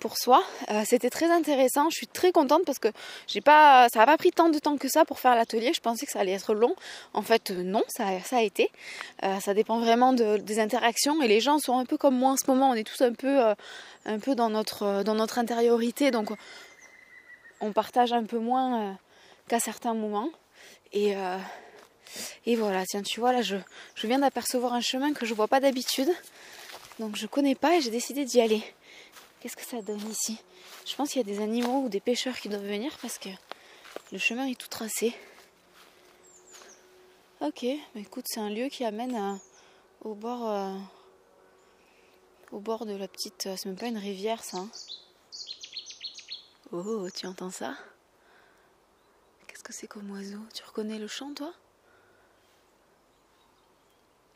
pour 0.00 0.18
soi. 0.18 0.42
c'était 0.84 1.08
très 1.08 1.30
intéressant. 1.30 1.88
Je 1.88 1.96
suis 1.96 2.06
très 2.06 2.30
contente 2.30 2.62
parce 2.66 2.78
que 2.78 2.88
j'ai 3.26 3.40
pas, 3.40 3.86
ça 3.90 4.00
n'a 4.00 4.06
pas 4.06 4.18
pris 4.18 4.32
tant 4.32 4.50
de 4.50 4.58
temps 4.58 4.76
que 4.76 4.88
ça 4.88 5.06
pour 5.06 5.18
faire 5.18 5.34
l'atelier. 5.34 5.72
Je 5.74 5.80
pensais 5.80 6.04
que 6.04 6.12
ça 6.12 6.20
allait 6.20 6.32
être 6.32 6.52
long. 6.52 6.74
En 7.14 7.22
fait, 7.22 7.50
non, 7.50 7.82
ça, 7.88 8.04
a 8.32 8.42
été. 8.42 8.70
ça 9.22 9.54
dépend 9.54 9.78
vraiment 9.78 10.12
de, 10.12 10.36
des 10.36 10.60
interactions 10.60 11.22
et 11.22 11.28
les 11.28 11.40
gens 11.40 11.58
sont 11.58 11.78
un 11.78 11.86
peu 11.86 11.96
comme 11.96 12.18
moi 12.18 12.32
en 12.32 12.36
ce 12.36 12.44
moment. 12.48 12.68
On 12.68 12.74
est 12.74 12.84
tous 12.84 13.02
un 13.02 13.14
peu, 13.14 13.40
un 14.04 14.18
peu 14.18 14.34
dans 14.34 14.50
notre, 14.50 15.04
dans 15.04 15.14
notre 15.14 15.38
intériorité. 15.38 16.10
Donc 16.10 16.32
on 17.60 17.72
partage 17.72 18.12
un 18.12 18.24
peu 18.24 18.38
moins 18.38 18.98
qu'à 19.48 19.60
certains 19.60 19.94
moments. 19.94 20.30
Et, 20.92 21.14
et 22.46 22.56
voilà, 22.56 22.84
tiens, 22.86 23.02
tu 23.02 23.20
vois, 23.20 23.32
là, 23.32 23.42
je, 23.42 23.56
viens 24.02 24.18
d'apercevoir 24.18 24.72
un 24.72 24.80
chemin 24.80 25.12
que 25.12 25.26
je 25.26 25.34
vois 25.34 25.48
pas 25.48 25.60
d'habitude. 25.60 26.08
Donc 26.98 27.16
je 27.16 27.26
connais 27.26 27.54
pas 27.54 27.76
et 27.76 27.80
j'ai 27.80 27.90
décidé 27.90 28.24
d'y 28.24 28.40
aller. 28.40 28.62
Qu'est-ce 29.40 29.56
que 29.56 29.64
ça 29.64 29.82
donne 29.82 30.00
ici? 30.10 30.38
Je 30.86 30.94
pense 30.94 31.10
qu'il 31.10 31.26
y 31.26 31.30
a 31.30 31.34
des 31.34 31.42
animaux 31.42 31.82
ou 31.82 31.88
des 31.88 32.00
pêcheurs 32.00 32.38
qui 32.38 32.48
doivent 32.48 32.66
venir 32.66 32.96
parce 33.02 33.18
que 33.18 33.28
le 34.12 34.18
chemin 34.18 34.46
est 34.46 34.58
tout 34.58 34.68
tracé. 34.68 35.14
Ok, 37.40 37.66
bah 37.94 38.00
écoute, 38.00 38.26
c'est 38.28 38.40
un 38.40 38.48
lieu 38.48 38.68
qui 38.68 38.84
amène 38.84 39.16
euh, 39.16 39.34
au 40.02 40.14
bord 40.14 40.48
euh, 40.48 40.74
au 42.52 42.60
bord 42.60 42.86
de 42.86 42.94
la 42.94 43.08
petite. 43.08 43.46
Euh, 43.46 43.56
c'est 43.56 43.66
même 43.66 43.76
pas 43.76 43.88
une 43.88 43.98
rivière 43.98 44.42
ça. 44.42 44.58
Hein. 44.58 44.70
Oh, 46.76 47.08
tu 47.14 47.28
entends 47.28 47.52
ça? 47.52 47.76
Qu'est-ce 49.46 49.62
que 49.62 49.72
c'est 49.72 49.86
comme 49.86 50.10
oiseau? 50.10 50.40
Tu 50.52 50.64
reconnais 50.64 50.98
le 50.98 51.06
chant 51.06 51.32
toi? 51.32 51.52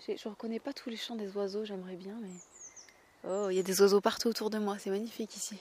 Je 0.07 0.29
reconnais 0.29 0.61
pas 0.61 0.73
tous 0.73 0.89
les 0.89 0.97
chants 0.97 1.17
des 1.17 1.37
oiseaux, 1.37 1.65
j'aimerais 1.65 1.97
bien, 1.97 2.17
mais. 2.23 2.31
Oh, 3.29 3.49
il 3.51 3.57
y 3.57 3.59
a 3.59 3.65
des 3.65 3.83
oiseaux 3.83 4.01
partout 4.01 4.29
autour 4.29 4.51
de 4.51 4.59
moi, 4.59 4.77
c'est 4.79 4.89
magnifique 4.89 5.35
ici. 5.37 5.59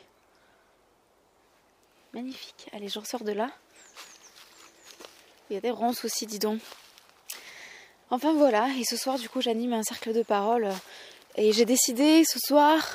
Magnifique. 2.13 2.69
Allez, 2.71 2.89
je 2.89 2.99
ressors 2.99 3.23
de 3.23 3.31
là. 3.31 3.49
Il 5.49 5.55
y 5.55 5.57
a 5.57 5.61
des 5.61 5.71
ronces 5.71 6.05
aussi, 6.05 6.27
dis 6.27 6.37
donc. 6.37 6.61
Enfin 8.11 8.33
voilà, 8.33 8.69
et 8.77 8.83
ce 8.85 8.97
soir 8.97 9.17
du 9.17 9.27
coup 9.27 9.41
j'anime 9.41 9.73
un 9.73 9.83
cercle 9.83 10.13
de 10.13 10.21
parole. 10.21 10.69
Et 11.37 11.53
j'ai 11.53 11.65
décidé 11.65 12.23
ce 12.23 12.37
soir, 12.37 12.87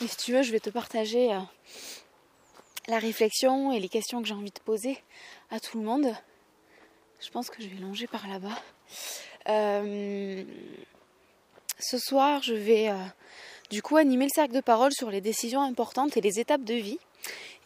et 0.00 0.06
si 0.06 0.16
tu 0.16 0.32
veux, 0.32 0.42
je 0.42 0.52
vais 0.52 0.60
te 0.60 0.70
partager 0.70 1.34
euh, 1.34 1.40
la 2.86 2.98
réflexion 2.98 3.72
et 3.72 3.80
les 3.80 3.88
questions 3.88 4.20
que 4.22 4.28
j'ai 4.28 4.34
envie 4.34 4.50
de 4.50 4.60
poser 4.60 4.98
à 5.50 5.60
tout 5.60 5.78
le 5.78 5.84
monde. 5.84 6.14
Je 7.20 7.30
pense 7.30 7.50
que 7.50 7.62
je 7.62 7.68
vais 7.68 7.80
longer 7.80 8.06
par 8.06 8.28
là-bas. 8.28 8.58
Euh, 9.48 10.44
ce 11.78 11.98
soir, 11.98 12.42
je 12.42 12.54
vais 12.54 12.88
euh, 12.88 12.96
du 13.70 13.82
coup 13.82 13.96
animer 13.96 14.24
le 14.24 14.30
cercle 14.34 14.54
de 14.54 14.60
parole 14.60 14.92
sur 14.92 15.10
les 15.10 15.20
décisions 15.20 15.62
importantes 15.62 16.16
et 16.16 16.20
les 16.20 16.38
étapes 16.40 16.64
de 16.64 16.74
vie. 16.74 16.98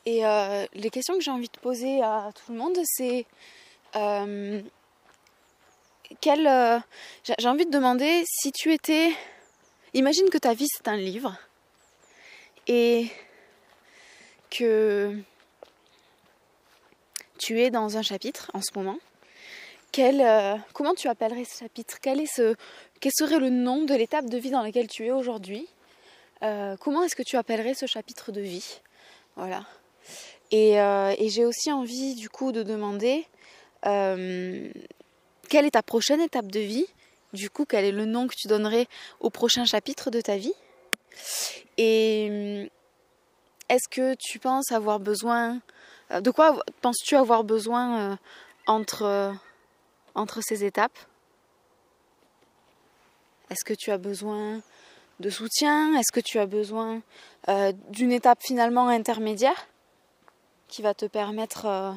Et 0.06 0.24
euh, 0.24 0.64
les 0.74 0.90
questions 0.90 1.14
que 1.14 1.20
j'ai 1.20 1.30
envie 1.30 1.48
de 1.48 1.60
poser 1.60 2.02
à 2.02 2.30
tout 2.34 2.52
le 2.52 2.58
monde, 2.58 2.78
c'est 2.84 3.26
euh, 3.96 4.62
j'ai 6.22 7.48
envie 7.48 7.66
de 7.66 7.70
demander 7.70 8.22
si 8.26 8.52
tu 8.52 8.72
étais. 8.72 9.12
Imagine 9.94 10.28
que 10.30 10.38
ta 10.38 10.54
vie 10.54 10.66
c'est 10.68 10.88
un 10.88 10.96
livre 10.96 11.36
et 12.66 13.08
que 14.50 15.16
tu 17.38 17.60
es 17.60 17.70
dans 17.70 17.96
un 17.96 18.02
chapitre 18.02 18.50
en 18.54 18.60
ce 18.60 18.70
moment. 18.74 18.98
Quel, 19.92 20.62
comment 20.74 20.94
tu 20.94 21.08
appellerais 21.08 21.44
ce 21.44 21.60
chapitre? 21.60 21.98
Quel 22.00 22.20
est 22.20 22.26
ce, 22.26 22.54
quel 23.00 23.12
serait 23.12 23.38
le 23.38 23.50
nom 23.50 23.84
de 23.84 23.94
l'étape 23.94 24.26
de 24.26 24.36
vie 24.36 24.50
dans 24.50 24.62
laquelle 24.62 24.88
tu 24.88 25.06
es 25.06 25.10
aujourd'hui? 25.10 25.66
Euh, 26.42 26.76
Comment 26.80 27.02
est-ce 27.02 27.16
que 27.16 27.22
tu 27.22 27.36
appellerais 27.36 27.74
ce 27.74 27.86
chapitre 27.86 28.32
de 28.32 28.40
vie? 28.40 28.80
Voilà. 29.36 29.64
Euh, 30.52 31.14
et, 31.18 31.28
j'ai 31.28 31.44
aussi 31.44 31.70
envie 31.70 32.14
du 32.14 32.30
coup 32.30 32.52
de 32.52 32.62
demander 32.62 33.26
euh, 33.86 34.68
quelle 35.48 35.66
est 35.66 35.72
ta 35.72 35.82
prochaine 35.82 36.20
étape 36.20 36.50
de 36.50 36.60
vie? 36.60 36.86
Du 37.32 37.50
coup, 37.50 37.66
quel 37.66 37.84
est 37.84 37.92
le 37.92 38.06
nom 38.06 38.26
que 38.26 38.34
tu 38.34 38.48
donnerais 38.48 38.86
au 39.20 39.30
prochain 39.30 39.64
chapitre 39.66 40.10
de 40.10 40.20
ta 40.20 40.36
vie? 40.36 40.54
Et 41.76 42.70
est-ce 43.68 43.88
que 43.88 44.14
tu 44.14 44.38
penses 44.38 44.72
avoir 44.72 45.00
besoin 45.00 45.60
De 46.10 46.30
quoi 46.30 46.62
penses-tu 46.80 47.16
avoir 47.16 47.44
besoin 47.44 48.18
entre, 48.66 49.34
entre 50.14 50.40
ces 50.42 50.64
étapes? 50.64 50.98
Est-ce 53.50 53.64
que 53.64 53.74
tu 53.74 53.90
as 53.90 53.98
besoin 53.98 54.60
de 55.20 55.30
soutien? 55.30 55.94
Est-ce 55.94 56.12
que 56.12 56.20
tu 56.20 56.38
as 56.38 56.46
besoin 56.46 57.00
euh, 57.48 57.72
d'une 57.90 58.12
étape 58.12 58.40
finalement 58.42 58.88
intermédiaire 58.88 59.68
qui 60.68 60.82
va 60.82 60.92
te 60.92 61.06
permettre 61.06 61.66
euh, 61.66 61.92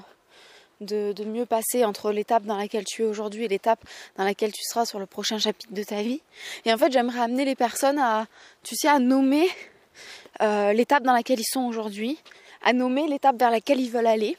de, 0.80 1.26
mieux 1.26 1.46
passer 1.46 1.84
entre 1.84 2.12
l'étape 2.12 2.44
dans 2.44 2.56
laquelle 2.56 2.86
tu 2.86 3.04
es 3.04 3.06
aujourd'hui 3.06 3.44
et 3.44 3.48
l'étape 3.48 3.84
dans 4.18 4.24
laquelle 4.24 4.52
tu 4.52 4.64
seras 4.64 4.86
sur 4.86 4.98
le 4.98 5.06
prochain 5.06 5.38
chapitre 5.38 5.74
de 5.74 5.84
ta 5.84 6.02
vie? 6.02 6.22
Et 6.66 6.74
en 6.74 6.78
fait, 6.78 6.92
j'aimerais 6.92 7.20
amener 7.20 7.46
les 7.46 7.56
personnes 7.56 8.00
à, 8.00 8.28
tu 8.64 8.76
sais, 8.76 8.88
à 8.88 9.00
nommer 9.00 9.50
euh, 10.42 10.74
l'étape 10.74 11.04
dans 11.04 11.14
laquelle 11.14 11.40
ils 11.40 11.52
sont 11.52 11.62
aujourd'hui, 11.62 12.18
à 12.64 12.74
nommer 12.74 13.08
l'étape 13.08 13.38
vers 13.40 13.52
laquelle 13.52 13.80
ils 13.80 13.90
veulent 13.90 14.08
aller 14.08 14.38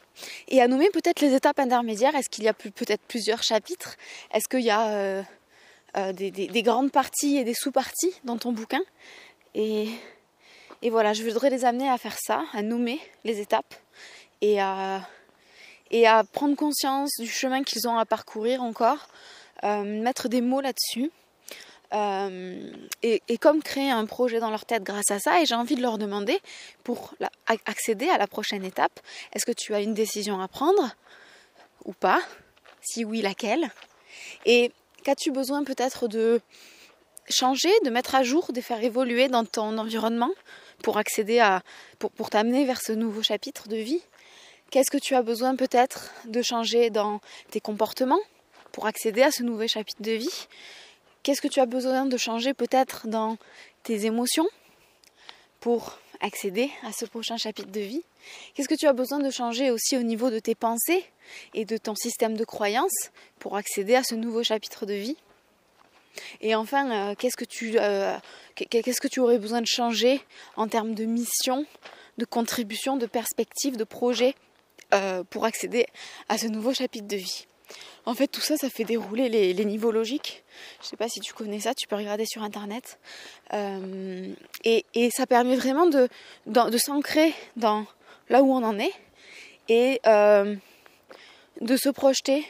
et 0.49 0.62
à 0.62 0.68
nommer 0.68 0.90
peut-être 0.90 1.21
les 1.21 1.35
étapes 1.35 1.59
intermédiaires. 1.59 2.14
Est-ce 2.14 2.28
qu'il 2.28 2.44
y 2.44 2.49
a 2.49 2.54
peut-être 2.54 3.02
plusieurs 3.09 3.42
chapitres? 3.42 3.97
Est-ce 4.32 4.49
qu'il 4.49 4.64
y 4.64 4.71
a 4.71 4.88
euh, 4.88 6.12
des, 6.12 6.62
grandes 6.62 6.92
parties 6.92 7.37
et 7.37 7.44
des 7.44 7.54
sous-parties 7.54 8.14
dans 8.25 8.38
ton 8.38 8.52
bouquin? 8.52 8.80
Et, 9.54 9.88
voilà, 10.90 11.12
je 11.12 11.23
voudrais 11.23 11.50
les 11.50 11.64
amener 11.64 11.88
à 11.88 11.99
faire 11.99 12.16
ça, 12.18 12.44
à 12.52 12.62
nommer 12.62 13.00
les 13.25 13.40
étapes 13.40 13.75
et 14.40 14.61
à, 14.61 15.04
prendre 16.32 16.56
conscience 16.56 17.11
du 17.18 17.28
chemin 17.28 17.62
qu'ils 17.62 17.87
ont 17.87 17.99
à 17.99 18.04
parcourir 18.04 18.62
encore, 18.62 19.09
euh, 19.64 19.85
mettre 19.85 20.28
des 20.28 20.40
mots 20.40 20.61
là-dessus. 20.61 21.11
Euh, 21.92 22.72
et, 23.02 23.38
comme 23.38 23.62
créer 23.62 23.90
un 23.90 24.06
projet 24.06 24.40
dans 24.40 24.50
leur 24.50 24.64
tête 24.64 24.82
grâce 24.82 25.11
à 25.11 25.18
ça, 25.18 25.40
et 25.40 25.46
j'ai 25.46 25.54
envie 25.54 25.75
de 25.75 25.82
leur 25.82 25.99
demander, 25.99 26.40
pour 26.84 27.14
accéder 27.66 28.08
à 28.08 28.18
la 28.18 28.26
prochaine 28.26 28.64
étape, 28.64 29.00
est-ce 29.32 29.44
que 29.44 29.52
tu 29.52 29.75
as 29.75 29.80
une 29.80 29.94
décision 29.94 30.40
à 30.40 30.49
prendre 30.49 30.94
ou 31.84 31.92
pas? 31.92 32.22
Si 32.80 33.04
oui, 33.04 33.20
laquelle? 33.20 33.70
Et 34.46 34.72
Qu'as-tu 35.04 35.32
besoin 35.32 35.64
peut-être 35.64 36.06
de 36.06 36.40
changer, 37.28 37.72
de 37.84 37.90
mettre 37.90 38.14
à 38.14 38.22
jour, 38.22 38.52
de 38.52 38.61
faire 38.61 38.82
évoluer 38.84 39.28
dans 39.28 39.44
ton 39.44 39.76
environnement 39.78 40.30
pour 40.82 40.96
accéder 40.96 41.40
à, 41.40 41.62
pour, 41.99 42.30
t'amener 42.30 42.64
vers 42.64 42.80
ce 42.80 42.92
nouveau 42.92 43.22
chapitre 43.22 43.68
de 43.68 43.76
vie? 43.76 44.00
Qu'est-ce 44.70 44.92
que 44.92 44.99
tu 44.99 45.16
as 45.16 45.22
besoin 45.22 45.56
peut-être 45.56 46.12
de 46.26 46.40
changer 46.40 46.90
dans 46.90 47.20
tes 47.50 47.61
comportements 47.61 48.20
pour 48.70 48.87
accéder 48.87 49.22
à 49.22 49.32
ce 49.32 49.42
nouveau 49.42 49.66
chapitre 49.66 50.02
de 50.02 50.12
vie? 50.12 50.46
Qu'est-ce 51.23 51.41
que 51.41 51.49
tu 51.49 51.61
as 51.61 51.67
besoin 51.67 52.07
de 52.07 52.17
changer 52.17 52.52
peut-être 52.52 53.07
dans 53.07 53.37
tes 53.85 54.07
émotions 54.07 54.47
pour 55.61 56.00
accéder 56.21 56.69
à 56.83 56.91
ce 56.91 57.05
prochain 57.05 57.37
chapitre 57.37 57.71
de 57.71 57.81
vie? 57.81 58.02
Qu'est-ce 58.55 58.69
que 58.69 58.75
tu 58.75 58.88
as 58.88 58.93
besoin 58.93 59.21
de 59.21 59.31
changer 59.31 59.71
aussi 59.71 59.97
au 59.97 60.02
niveau 60.02 60.31
de 60.31 60.41
tes 60.41 60.57
pensées 60.57 61.05
et 61.55 61.64
de 61.64 61.76
ton 61.76 61.95
système 61.95 62.37
de 62.37 62.45
croyances 62.45 63.12
pour 63.38 63.57
accéder 63.57 63.95
à 63.95 64.02
ce 64.02 64.17
nouveau 64.17 64.43
chapitre 64.43 64.85
de 64.85 64.95
vie? 64.95 65.17
Et 66.41 66.57
enfin, 66.57 66.91
euh, 66.91 67.14
qu'est-ce 67.17 67.37
que 67.37 67.45
tu 67.45 67.79
euh, 67.79 68.19
qu'est-ce 68.57 69.00
que 69.00 69.09
tu 69.09 69.21
aurais 69.21 69.38
besoin 69.38 69.61
de 69.61 69.67
changer 69.67 70.21
en 70.57 70.67
termes 70.67 70.95
de 70.95 71.05
mission, 71.05 71.67
de 72.19 72.25
contribution, 72.25 72.97
de 72.97 73.07
perspective, 73.07 73.76
de 73.76 73.85
projet 73.85 74.35
euh, 74.93 75.23
pour 75.23 75.45
accéder 75.45 75.87
à 76.29 76.37
ce 76.37 76.49
nouveau 76.49 76.75
chapitre 76.75 77.07
de 77.07 77.17
vie? 77.17 77.47
En 78.04 78.14
fait, 78.14 78.26
tout 78.26 78.40
ça, 78.40 78.56
ça 78.56 78.68
fait 78.68 78.85
dérouler 78.85 79.28
les, 79.28 79.64
niveaux 79.64 79.92
logiques. 79.92 80.42
Je 80.80 80.87
ne 80.87 80.88
sais 80.90 80.97
pas 80.97 81.09
si 81.09 81.21
tu 81.21 81.32
connais 81.32 81.61
ça, 81.61 81.75
tu 81.75 81.87
peux 81.87 81.97
regarder 81.97 82.26
sur 82.26 82.42
internet. 82.42 82.99
Euh, 83.52 84.35
et, 84.64 85.11
ça 85.11 85.26
permet 85.26 85.56
vraiment 85.56 85.87
de, 85.87 86.09
s'ancrer 86.78 87.35
dans 87.56 87.87
là 88.28 88.42
où 88.42 88.52
on 88.52 88.64
en 88.64 88.78
est 88.78 88.92
et 89.68 90.00
euh, 90.06 90.56
de 91.61 91.76
se 91.76 91.88
projeter 91.90 92.47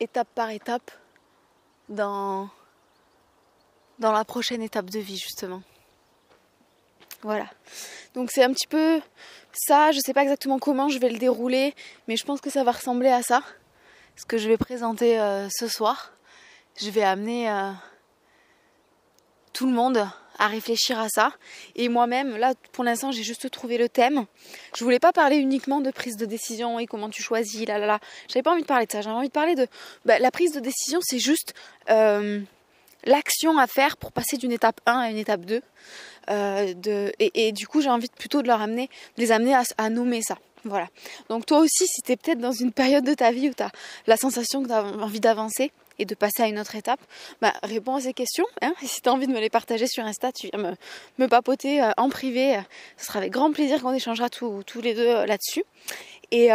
étape 0.00 0.28
par 0.34 0.50
étape 0.50 0.90
dans 1.88 2.48
la 3.98 4.24
prochaine 4.24 4.62
étape 4.62 4.90
de 4.90 5.00
vie, 5.00 5.18
justement. 5.18 5.62
Voilà. 7.22 7.46
Donc 8.14 8.30
c'est 8.30 8.44
un 8.44 8.52
petit 8.52 8.66
peu 8.66 9.00
ça, 9.58 9.92
je 9.92 10.00
sais 10.00 10.12
pas 10.12 10.22
exactement 10.22 10.58
comment 10.58 10.88
je 10.88 10.98
vais 10.98 11.10
le 11.10 11.18
dérouler, 11.18 11.74
mais 12.06 12.16
je 12.16 12.24
pense 12.24 12.40
que 12.40 12.50
ça 12.50 12.64
va 12.64 12.72
ressembler 12.72 13.10
à 13.10 13.22
ça. 13.22 13.42
Ce 14.16 14.24
que 14.24 14.38
je 14.38 14.48
vais 14.48 14.56
présenter 14.56 15.20
euh, 15.20 15.48
ce 15.50 15.68
soir. 15.68 16.12
Je 16.80 16.90
vais 16.90 17.02
amener 17.02 17.50
euh, 17.50 17.70
tout 19.52 19.66
le 19.66 19.72
monde 19.72 20.08
à 20.38 20.46
réfléchir 20.46 20.98
à 20.98 21.08
ça. 21.08 21.32
Et 21.74 21.88
moi-même, 21.88 22.36
là, 22.36 22.54
pour 22.72 22.84
l'instant, 22.84 23.10
j'ai 23.10 23.24
juste 23.24 23.50
trouvé 23.50 23.76
le 23.76 23.88
thème. 23.88 24.26
Je 24.76 24.84
voulais 24.84 25.00
pas 25.00 25.12
parler 25.12 25.36
uniquement 25.36 25.80
de 25.80 25.90
prise 25.90 26.16
de 26.16 26.26
décision 26.26 26.78
et 26.78 26.86
comment 26.86 27.10
tu 27.10 27.22
choisis, 27.22 27.66
là, 27.66 27.78
là, 27.78 27.86
là. 27.86 28.00
J'avais 28.28 28.42
pas 28.42 28.52
envie 28.52 28.62
de 28.62 28.66
parler 28.66 28.86
de 28.86 28.92
ça. 28.92 29.00
J'avais 29.00 29.16
envie 29.16 29.28
de 29.28 29.32
parler 29.32 29.54
de 29.56 29.66
bah, 30.04 30.18
la 30.18 30.30
prise 30.30 30.52
de 30.52 30.60
décision, 30.60 31.00
c'est 31.02 31.18
juste 31.18 31.54
euh, 31.90 32.40
l'action 33.04 33.58
à 33.58 33.66
faire 33.66 33.96
pour 33.96 34.12
passer 34.12 34.36
d'une 34.36 34.52
étape 34.52 34.80
1 34.86 34.98
à 34.98 35.10
une 35.10 35.18
étape 35.18 35.44
2. 35.44 35.62
Euh, 36.30 36.74
et, 37.18 37.52
du 37.52 37.66
coup, 37.66 37.80
j'ai 37.80 37.90
envie 37.90 38.08
plutôt 38.08 38.42
de 38.42 38.48
leur 38.48 38.60
amener, 38.60 38.88
de 39.16 39.22
les 39.22 39.32
amener 39.32 39.54
à, 39.78 39.90
nommer 39.90 40.22
ça. 40.22 40.36
Voilà. 40.64 40.88
Donc 41.28 41.46
toi 41.46 41.60
aussi, 41.60 41.86
si 41.86 42.02
tu 42.02 42.12
es 42.12 42.16
peut-être 42.16 42.40
dans 42.40 42.52
une 42.52 42.72
période 42.72 43.04
de 43.04 43.14
ta 43.14 43.30
vie 43.30 43.48
où 43.48 43.54
tu 43.54 43.62
as 43.62 43.70
la 44.06 44.16
sensation 44.16 44.62
que 44.62 44.68
tu 44.68 44.74
as 44.74 44.82
envie 44.82 45.20
d'avancer, 45.20 45.70
et 45.98 46.04
de 46.04 46.14
passer 46.14 46.42
à 46.42 46.46
une 46.46 46.58
autre 46.58 46.76
étape, 46.76 47.00
bah, 47.40 47.52
réponds 47.62 47.96
à 47.96 48.00
ces 48.00 48.12
questions. 48.12 48.46
Hein. 48.62 48.72
et 48.82 48.86
si 48.86 49.02
tu 49.02 49.08
as 49.08 49.12
envie 49.12 49.26
de 49.26 49.32
me 49.32 49.40
les 49.40 49.50
partager 49.50 49.86
sur 49.86 50.04
Insta, 50.04 50.32
tu 50.32 50.48
viens 50.48 50.62
me, 50.62 50.76
me 51.18 51.28
papoter 51.28 51.82
euh, 51.82 51.90
en 51.96 52.08
privé. 52.08 52.58
ce 52.96 53.06
sera 53.06 53.18
avec 53.18 53.32
grand 53.32 53.52
plaisir 53.52 53.82
qu'on 53.82 53.92
échangera 53.92 54.28
tous 54.30 54.62
les 54.80 54.94
deux 54.94 55.08
euh, 55.08 55.26
là-dessus. 55.26 55.64
Et, 56.30 56.50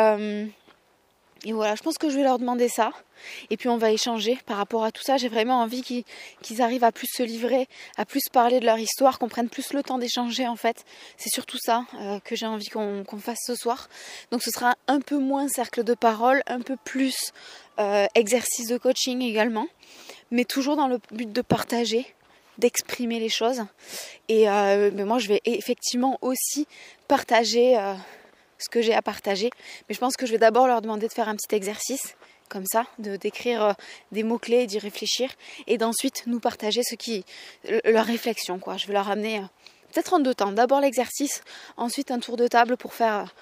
et 1.45 1.51
voilà, 1.51 1.75
je 1.75 1.81
pense 1.81 1.97
que 1.97 2.09
je 2.09 2.15
vais 2.15 2.23
leur 2.23 2.39
demander 2.39 2.69
ça. 2.69 2.91
Et 3.49 3.57
puis 3.57 3.67
on 3.69 3.77
va 3.77 3.91
échanger 3.91 4.37
par 4.45 4.57
rapport 4.57 4.83
à 4.83 4.91
tout 4.91 5.01
ça. 5.03 5.17
J'ai 5.17 5.27
vraiment 5.27 5.61
envie 5.61 5.81
qu'ils 6.41 6.61
arrivent 6.61 6.83
à 6.83 6.91
plus 6.91 7.07
se 7.07 7.23
livrer, 7.23 7.67
à 7.97 8.05
plus 8.05 8.23
parler 8.31 8.59
de 8.59 8.65
leur 8.65 8.77
histoire, 8.77 9.19
qu'on 9.19 9.27
prenne 9.27 9.49
plus 9.49 9.73
le 9.73 9.83
temps 9.83 9.97
d'échanger 9.97 10.47
en 10.47 10.55
fait. 10.55 10.85
C'est 11.17 11.33
surtout 11.33 11.57
ça 11.61 11.85
euh, 11.95 12.19
que 12.19 12.35
j'ai 12.35 12.45
envie 12.45 12.67
qu'on 12.67 13.05
fasse 13.19 13.39
ce 13.45 13.55
soir. 13.55 13.89
Donc 14.31 14.41
ce 14.41 14.51
sera 14.51 14.75
un 14.87 15.01
peu 15.01 15.17
moins 15.17 15.47
cercle 15.47 15.83
de 15.83 15.93
parole, 15.93 16.43
un 16.47 16.61
peu 16.61 16.77
plus 16.83 17.33
euh, 17.79 18.07
exercice 18.15 18.67
de 18.67 18.77
coaching 18.77 19.21
également. 19.21 19.67
Mais 20.31 20.45
toujours 20.45 20.77
dans 20.77 20.87
le 20.87 20.99
but 21.11 21.31
de 21.31 21.41
partager, 21.41 22.05
d'exprimer 22.57 23.19
les 23.19 23.29
choses. 23.29 23.63
Et 24.29 24.49
euh, 24.49 24.91
mais 24.93 25.03
moi 25.03 25.19
je 25.19 25.27
vais 25.27 25.41
effectivement 25.45 26.17
aussi 26.21 26.67
partager 27.07 27.77
ce 28.63 28.69
que 28.69 28.81
j'ai 28.81 28.93
à 28.93 29.01
partager. 29.01 29.49
Mais 29.87 29.95
je 29.95 29.99
pense 29.99 30.15
que 30.15 30.25
je 30.25 30.31
vais 30.31 30.37
d'abord 30.37 30.67
leur 30.67 30.81
demander 30.81 31.07
de 31.07 31.13
faire 31.13 31.29
un 31.29 31.35
petit 31.35 31.55
exercice 31.55 32.15
comme 32.49 32.65
ça, 32.65 32.85
de 32.99 33.15
d'écrire 33.15 33.63
euh, 33.63 33.73
des 34.11 34.21
mots 34.23 34.37
clés, 34.37 34.67
d'y 34.67 34.77
réfléchir, 34.77 35.29
et 35.65 35.77
d'ensuite 35.77 36.23
nous 36.27 36.39
partager 36.39 36.81
ce 36.83 36.95
qui 36.95 37.25
leur 37.83 38.05
réflexion 38.05 38.59
quoi. 38.59 38.77
Je 38.77 38.85
vais 38.85 38.93
leur 38.93 39.09
amener 39.09 39.39
euh, 39.39 39.43
peut-être 39.91 40.13
en 40.13 40.19
deux 40.19 40.35
temps. 40.35 40.51
D'abord 40.51 40.79
l'exercice, 40.79 41.41
ensuite 41.77 42.11
un 42.11 42.19
tour 42.19 42.37
de 42.37 42.47
table 42.47 42.77
pour 42.77 42.93
faire 42.93 43.33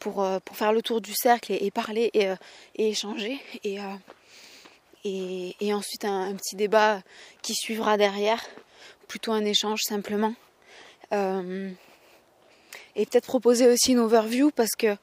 pour, 0.00 0.22
euh, 0.22 0.38
pour 0.44 0.56
faire 0.56 0.72
le 0.72 0.82
tour 0.82 1.00
du 1.00 1.12
cercle 1.14 1.52
et, 1.52 1.70
parler 1.70 2.10
et, 2.14 2.28
échanger 2.76 3.40
et, 3.64 3.78
et, 5.04 5.74
ensuite 5.74 6.04
un, 6.04 6.34
petit 6.36 6.54
débat 6.54 7.00
qui 7.42 7.54
suivra 7.54 7.96
derrière, 7.96 8.44
plutôt 9.08 9.32
un 9.32 9.44
échange 9.44 9.80
simplement. 9.82 10.34
Et 12.98 13.06
peut-être 13.06 13.26
proposer 13.26 13.66
aussi 13.68 13.92
une 13.92 14.00
overview 14.00 14.50
parce 14.50 14.74
que 14.76 14.96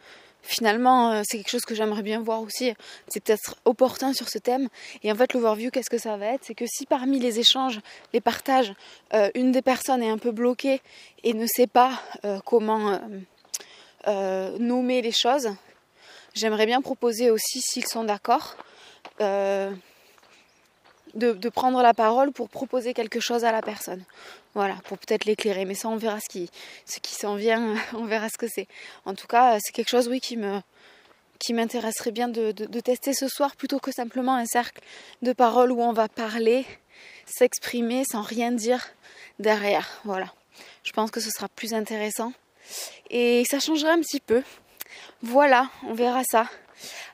finalement, 0.44 1.12
euh, 1.12 1.22
c'est 1.26 1.38
quelque 1.38 1.50
chose 1.50 1.66
que 1.66 1.74
j'aimerais 1.74 2.04
bien 2.04 2.22
voir 2.22 2.42
aussi. 2.42 2.74
C'est 3.08 3.24
peut-être 3.24 3.56
opportun 3.66 4.14
sur 4.14 4.30
ce 4.30 4.38
thème. 4.38 4.68
Et 5.02 5.12
en 5.12 5.16
fait, 5.16 5.34
l'overview, 5.34 5.72
qu'est-ce 5.72 5.90
que 5.90 5.98
ça 5.98 6.18
va 6.18 6.28
être? 6.28 6.44
C'est 6.44 6.54
que 6.54 6.66
si 6.68 6.86
parmi 6.86 7.20
les 7.20 7.40
échanges, 7.40 7.80
les 8.14 8.22
partages, 8.22 8.74
euh, 9.14 9.32
une 9.34 9.52
des 9.52 9.64
personnes 9.64 10.04
est 10.04 10.10
un 10.10 10.20
peu 10.20 10.32
bloquée 10.32 10.82
et 11.24 11.34
ne 11.34 11.48
sait 11.48 11.68
pas 11.68 12.00
euh, 12.26 12.40
comment 12.46 13.00
nommer 14.60 15.02
les 15.02 15.12
choses, 15.12 15.50
j'aimerais 16.36 16.68
bien 16.68 16.80
proposer 16.80 17.32
aussi, 17.32 17.60
s'ils 17.60 17.88
sont 17.88 18.04
d'accord, 18.04 18.56
de, 21.16 21.50
prendre 21.50 21.82
la 21.82 21.96
parole 21.96 22.32
pour 22.32 22.50
proposer 22.50 22.94
quelque 22.94 23.20
chose 23.20 23.46
à 23.46 23.52
la 23.52 23.64
personne. 23.64 24.04
Voilà, 24.56 24.76
pour 24.86 24.98
peut-être 24.98 25.26
l'éclairer. 25.26 25.66
Mais 25.66 25.76
ça, 25.76 25.90
on 25.90 25.98
verra 25.98 26.20
ce 26.20 26.30
qui, 26.30 26.50
s'en 27.04 27.36
vient, 27.36 27.76
on 27.94 28.06
verra 28.06 28.30
ce 28.30 28.38
que 28.38 28.48
c'est. 28.48 28.68
En 29.06 29.14
tout 29.14 29.28
cas, 29.28 29.60
c'est 29.60 29.74
quelque 29.74 29.90
chose, 29.90 30.08
oui, 30.08 30.20
qui 30.20 30.38
me 30.38 30.62
qui 31.38 31.54
m'intéresserait 31.54 32.12
bien 32.12 32.30
de, 32.30 32.52
tester 32.80 33.14
ce 33.14 33.28
soir 33.28 33.58
plutôt 33.58 33.80
que 33.80 33.92
simplement 33.92 34.36
un 34.36 34.46
cercle 34.46 34.82
de 35.22 35.34
parole 35.34 35.70
où 35.70 35.82
on 35.82 35.92
va 35.92 36.08
parler, 36.08 36.66
s'exprimer 37.26 38.04
sans 38.10 38.22
rien 38.22 38.54
dire 38.54 38.88
derrière. 39.38 40.00
Voilà. 40.06 40.34
Je 40.84 40.94
pense 40.94 41.12
que 41.12 41.20
ce 41.20 41.30
sera 41.30 41.50
plus 41.50 41.74
intéressant. 41.74 42.32
Et 43.10 43.44
ça 43.52 43.60
changerait 43.60 43.92
un 43.92 44.00
petit 44.00 44.22
peu. 44.22 44.44
Voilà, 45.22 45.70
on 45.84 45.94
verra 45.94 46.24
ça. 46.24 46.48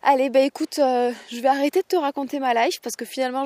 Allez, 0.04 0.30
bah 0.30 0.40
écoute, 0.40 0.80
euh, 0.80 1.12
je 1.32 1.40
vais 1.40 1.48
arrêter 1.48 1.82
de 1.82 1.88
te 1.88 1.96
raconter 1.96 2.40
ma 2.40 2.54
life 2.54 2.80
parce 2.82 2.96
que 2.96 3.06
finalement, 3.06 3.44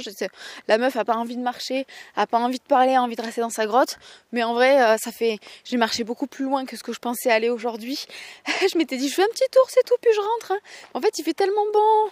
la 0.68 0.78
meuf 0.78 0.96
a 0.96 1.06
pas 1.06 1.16
envie 1.16 1.36
de 1.36 1.42
marcher, 1.42 1.86
a 2.16 2.28
pas 2.28 2.40
envie 2.40 2.60
de 2.60 2.64
parler, 2.64 2.96
a 2.96 3.02
envie 3.02 3.16
de 3.16 3.22
rester 3.22 3.42
dans 3.42 3.50
sa 3.50 3.66
grotte. 3.66 3.98
Mais 4.32 4.44
en 4.44 4.54
vrai, 4.54 4.82
euh, 4.82 4.98
ça 4.98 5.12
fait, 5.12 5.40
j'ai 5.64 5.78
marché 5.78 6.04
beaucoup 6.04 6.28
plus 6.28 6.46
loin 6.46 6.66
que 6.66 6.78
ce 6.78 6.84
que 6.84 6.94
je 6.94 7.00
pensais 7.00 7.30
aller 7.30 7.50
aujourd'hui. 7.50 8.06
je 8.72 8.78
m'étais 8.78 8.98
dit, 8.98 9.10
je 9.10 9.16
fais 9.16 9.24
un 9.24 9.28
petit 9.28 9.50
tour, 9.52 9.66
c'est 9.70 9.84
tout, 9.86 9.96
puis 10.02 10.12
je 10.14 10.22
rentre. 10.22 10.52
Hein. 10.54 10.60
En 10.94 11.02
fait, 11.02 11.18
il 11.18 11.24
fait 11.24 11.34
tellement 11.34 11.66
bon. 11.74 12.12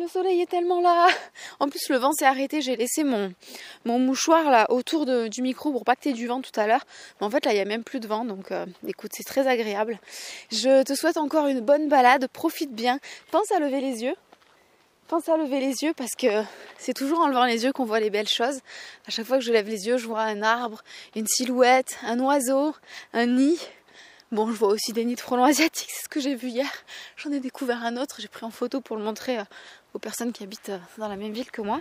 Le 0.00 0.08
soleil 0.08 0.40
est 0.40 0.48
tellement 0.48 0.80
là. 0.80 1.08
En 1.58 1.68
plus, 1.68 1.90
le 1.90 1.98
vent 1.98 2.12
s'est 2.12 2.24
arrêté. 2.24 2.62
J'ai 2.62 2.74
laissé 2.74 3.04
mon, 3.04 3.34
mouchoir 3.84 4.50
là 4.50 4.70
autour 4.70 5.04
du 5.04 5.42
micro 5.42 5.72
pour 5.72 5.84
pas 5.84 5.94
que 5.94 6.00
tu 6.00 6.14
du 6.14 6.26
vent 6.26 6.40
tout 6.40 6.58
à 6.58 6.66
l'heure. 6.66 6.86
Mais 7.20 7.26
en 7.26 7.30
fait, 7.30 7.44
là, 7.44 7.52
il 7.52 7.56
n'y 7.56 7.60
a 7.60 7.66
même 7.66 7.84
plus 7.84 8.00
de 8.00 8.06
vent. 8.06 8.24
Donc, 8.24 8.50
euh, 8.50 8.64
écoute, 8.88 9.10
c'est 9.14 9.24
très 9.24 9.46
agréable. 9.46 10.00
Je 10.50 10.84
te 10.84 10.94
souhaite 10.94 11.18
encore 11.18 11.48
une 11.48 11.60
bonne 11.60 11.90
balade. 11.90 12.28
Profite 12.28 12.72
bien. 12.72 12.98
Pense 13.30 13.52
à 13.52 13.58
lever 13.58 13.82
les 13.82 14.02
yeux. 14.02 14.14
Pense 15.06 15.28
à 15.28 15.36
lever 15.36 15.60
les 15.60 15.82
yeux 15.82 15.92
parce 15.94 16.14
que 16.16 16.44
c'est 16.78 16.94
toujours 16.94 17.20
en 17.20 17.28
levant 17.28 17.44
les 17.44 17.64
yeux 17.64 17.72
qu'on 17.72 17.84
voit 17.84 18.00
les 18.00 18.08
belles 18.08 18.28
choses. 18.28 18.60
À 19.06 19.10
chaque 19.10 19.26
fois 19.26 19.36
que 19.36 19.44
je 19.44 19.52
lève 19.52 19.68
les 19.68 19.86
yeux, 19.86 19.98
je 19.98 20.06
vois 20.06 20.22
un 20.22 20.40
arbre, 20.40 20.82
une 21.14 21.26
silhouette, 21.26 21.98
un 22.04 22.18
oiseau, 22.20 22.74
un 23.12 23.26
nid. 23.26 23.58
Bon, 24.32 24.46
je 24.46 24.52
vois 24.52 24.68
aussi 24.68 24.92
des 24.92 25.04
nids 25.04 25.16
de 25.16 25.20
frelons 25.20 25.42
asiatiques, 25.42 25.90
c'est 25.90 26.04
ce 26.04 26.08
que 26.08 26.20
j'ai 26.20 26.36
vu 26.36 26.50
hier. 26.50 26.70
J'en 27.16 27.32
ai 27.32 27.40
découvert 27.40 27.82
un 27.82 27.96
autre, 27.96 28.20
j'ai 28.20 28.28
pris 28.28 28.46
en 28.46 28.52
photo 28.52 28.80
pour 28.80 28.96
le 28.96 29.02
montrer 29.02 29.40
euh, 29.40 29.44
aux 29.94 29.98
personnes 29.98 30.32
qui 30.32 30.42
habitent 30.42 30.70
euh, 30.70 30.78
dans 30.98 31.08
la 31.08 31.16
même 31.16 31.32
ville 31.32 31.50
que 31.50 31.62
moi. 31.62 31.80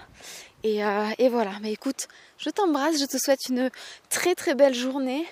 Et, 0.63 0.83
euh, 0.83 1.09
et 1.17 1.29
voilà, 1.29 1.51
mais 1.61 1.71
écoute, 1.71 2.07
je 2.37 2.49
t'embrasse, 2.49 2.99
je 2.99 3.05
te 3.05 3.17
souhaite 3.17 3.49
une 3.49 3.69
très 4.09 4.35
très 4.35 4.55
belle 4.55 4.73
journée. 4.73 5.25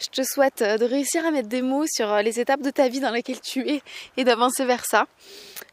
Je 0.00 0.08
te 0.08 0.22
souhaite 0.22 0.62
euh, 0.62 0.78
de 0.78 0.86
réussir 0.86 1.26
à 1.26 1.30
mettre 1.30 1.48
des 1.48 1.60
mots 1.60 1.84
sur 1.86 2.10
euh, 2.10 2.22
les 2.22 2.40
étapes 2.40 2.62
de 2.62 2.70
ta 2.70 2.88
vie 2.88 3.00
dans 3.00 3.10
lesquelles 3.10 3.40
tu 3.40 3.68
es 3.68 3.82
et 4.16 4.24
d'avancer 4.24 4.64
vers 4.64 4.84
ça. 4.86 5.06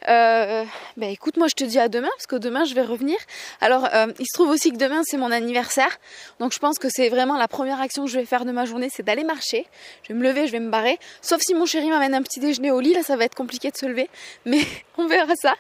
Euh, 0.09 0.65
ben 0.97 1.09
écoute, 1.09 1.37
moi 1.37 1.47
je 1.47 1.55
te 1.55 1.63
dis 1.63 1.79
à 1.79 1.87
demain 1.87 2.09
parce 2.15 2.27
que 2.27 2.35
demain 2.35 2.65
je 2.65 2.75
vais 2.75 2.81
revenir. 2.81 3.17
Alors 3.61 3.87
euh, 3.93 4.07
il 4.19 4.25
se 4.25 4.33
trouve 4.33 4.49
aussi 4.49 4.71
que 4.71 4.77
demain 4.77 5.01
c'est 5.05 5.17
mon 5.17 5.31
anniversaire, 5.31 5.97
donc 6.39 6.53
je 6.53 6.59
pense 6.59 6.77
que 6.77 6.87
c'est 6.89 7.09
vraiment 7.09 7.37
la 7.37 7.47
première 7.47 7.79
action 7.79 8.05
que 8.05 8.11
je 8.11 8.19
vais 8.19 8.25
faire 8.25 8.43
de 8.43 8.51
ma 8.51 8.65
journée, 8.65 8.89
c'est 8.91 9.03
d'aller 9.03 9.23
marcher. 9.23 9.65
Je 10.03 10.09
vais 10.09 10.19
me 10.19 10.23
lever, 10.23 10.47
je 10.47 10.51
vais 10.51 10.59
me 10.59 10.69
barrer. 10.69 10.99
Sauf 11.21 11.39
si 11.41 11.53
mon 11.53 11.65
chéri 11.65 11.89
m'amène 11.89 12.13
un 12.13 12.21
petit 12.21 12.39
déjeuner 12.39 12.71
au 12.71 12.81
lit, 12.81 12.93
là 12.93 13.03
ça 13.03 13.15
va 13.15 13.23
être 13.23 13.35
compliqué 13.35 13.71
de 13.71 13.77
se 13.77 13.85
lever, 13.85 14.09
mais 14.45 14.59
on 14.97 15.07
verra 15.07 15.33
ça. 15.41 15.55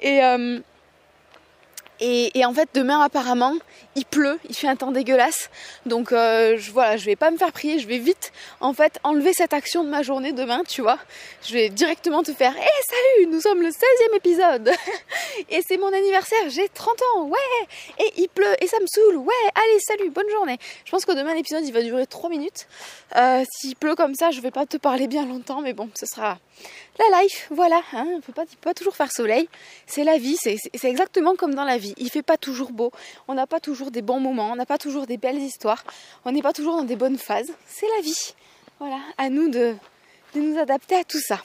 Et 0.00 0.20
et, 2.00 2.44
en 2.44 2.54
fait, 2.54 2.68
demain, 2.74 3.00
apparemment, 3.00 3.54
il 3.94 4.06
pleut, 4.06 4.38
il 4.48 4.54
fait 4.54 4.68
un 4.68 4.76
temps 4.76 4.90
dégueulasse. 4.90 5.50
Donc, 5.84 6.12
euh, 6.12 6.56
je, 6.56 6.72
voilà, 6.72 6.96
je 6.96 7.04
vais 7.04 7.16
pas 7.16 7.30
me 7.30 7.36
faire 7.36 7.52
prier, 7.52 7.78
je 7.78 7.86
vais 7.86 7.98
vite, 7.98 8.32
en 8.60 8.72
fait, 8.72 8.98
enlever 9.02 9.32
cette 9.34 9.52
action 9.52 9.84
de 9.84 9.90
ma 9.90 10.02
journée 10.02 10.32
demain, 10.32 10.62
tu 10.66 10.80
vois. 10.80 10.98
Je 11.46 11.52
vais 11.52 11.68
directement 11.68 12.22
te 12.22 12.32
faire, 12.32 12.56
hé, 12.56 12.70
salut, 12.88 13.30
nous 13.30 13.40
sommes 13.40 13.60
le 13.60 13.68
16e 13.68 14.16
épisode. 14.16 14.70
et 15.50 15.60
c'est 15.66 15.76
mon 15.76 15.92
anniversaire, 15.92 16.48
j'ai 16.48 16.68
30 16.68 16.94
ans, 17.14 17.24
ouais. 17.24 17.66
Et 17.98 18.12
il 18.16 18.28
pleut, 18.28 18.54
et 18.62 18.66
ça 18.66 18.78
me 18.80 18.86
saoule, 18.86 19.16
ouais. 19.16 19.50
Allez, 19.54 19.80
salut, 19.80 20.10
bonne 20.10 20.30
journée. 20.30 20.58
Je 20.84 20.90
pense 20.90 21.04
que 21.04 21.12
demain, 21.12 21.34
l'épisode, 21.34 21.64
il 21.66 21.72
va 21.72 21.82
durer 21.82 22.06
3 22.06 22.30
minutes. 22.30 22.66
Euh, 23.16 23.44
s'il 23.50 23.76
pleut 23.76 23.94
comme 23.94 24.14
ça, 24.14 24.30
je 24.30 24.40
vais 24.40 24.50
pas 24.50 24.64
te 24.64 24.78
parler 24.78 25.06
bien 25.06 25.26
longtemps, 25.26 25.60
mais 25.60 25.74
bon, 25.74 25.90
ce 25.94 26.06
sera 26.06 26.38
la 26.98 27.22
life, 27.22 27.48
voilà. 27.50 27.82
Hein, 27.92 28.06
on 28.16 28.20
pas, 28.32 28.44
peut 28.44 28.56
pas 28.60 28.74
toujours 28.74 28.96
faire 28.96 29.10
soleil. 29.10 29.48
C'est 29.86 30.04
la 30.04 30.18
vie, 30.18 30.36
c'est 30.36 30.58
exactement 30.84 31.34
comme 31.34 31.54
dans 31.54 31.64
la 31.64 31.78
vie. 31.78 31.94
Il 31.96 32.10
fait 32.10 32.22
pas 32.22 32.36
toujours 32.36 32.72
beau, 32.72 32.92
on 33.28 33.34
n'a 33.34 33.46
pas 33.46 33.60
toujours 33.60 33.90
des 33.90 34.02
bons 34.02 34.20
moments, 34.20 34.52
on 34.52 34.56
n'a 34.56 34.66
pas 34.66 34.78
toujours 34.78 35.06
des 35.06 35.16
belles 35.16 35.38
histoires, 35.38 35.84
on 36.24 36.32
n'est 36.32 36.42
pas 36.42 36.52
toujours 36.52 36.76
dans 36.76 36.84
des 36.84 36.96
bonnes 36.96 37.18
phases. 37.18 37.52
C'est 37.66 37.86
la 37.96 38.02
vie. 38.02 38.34
Voilà, 38.78 39.00
à 39.18 39.28
nous 39.28 39.50
de, 39.50 39.74
nous 40.34 40.58
adapter 40.58 40.96
à 40.96 41.04
tout 41.04 41.20
ça. 41.20 41.42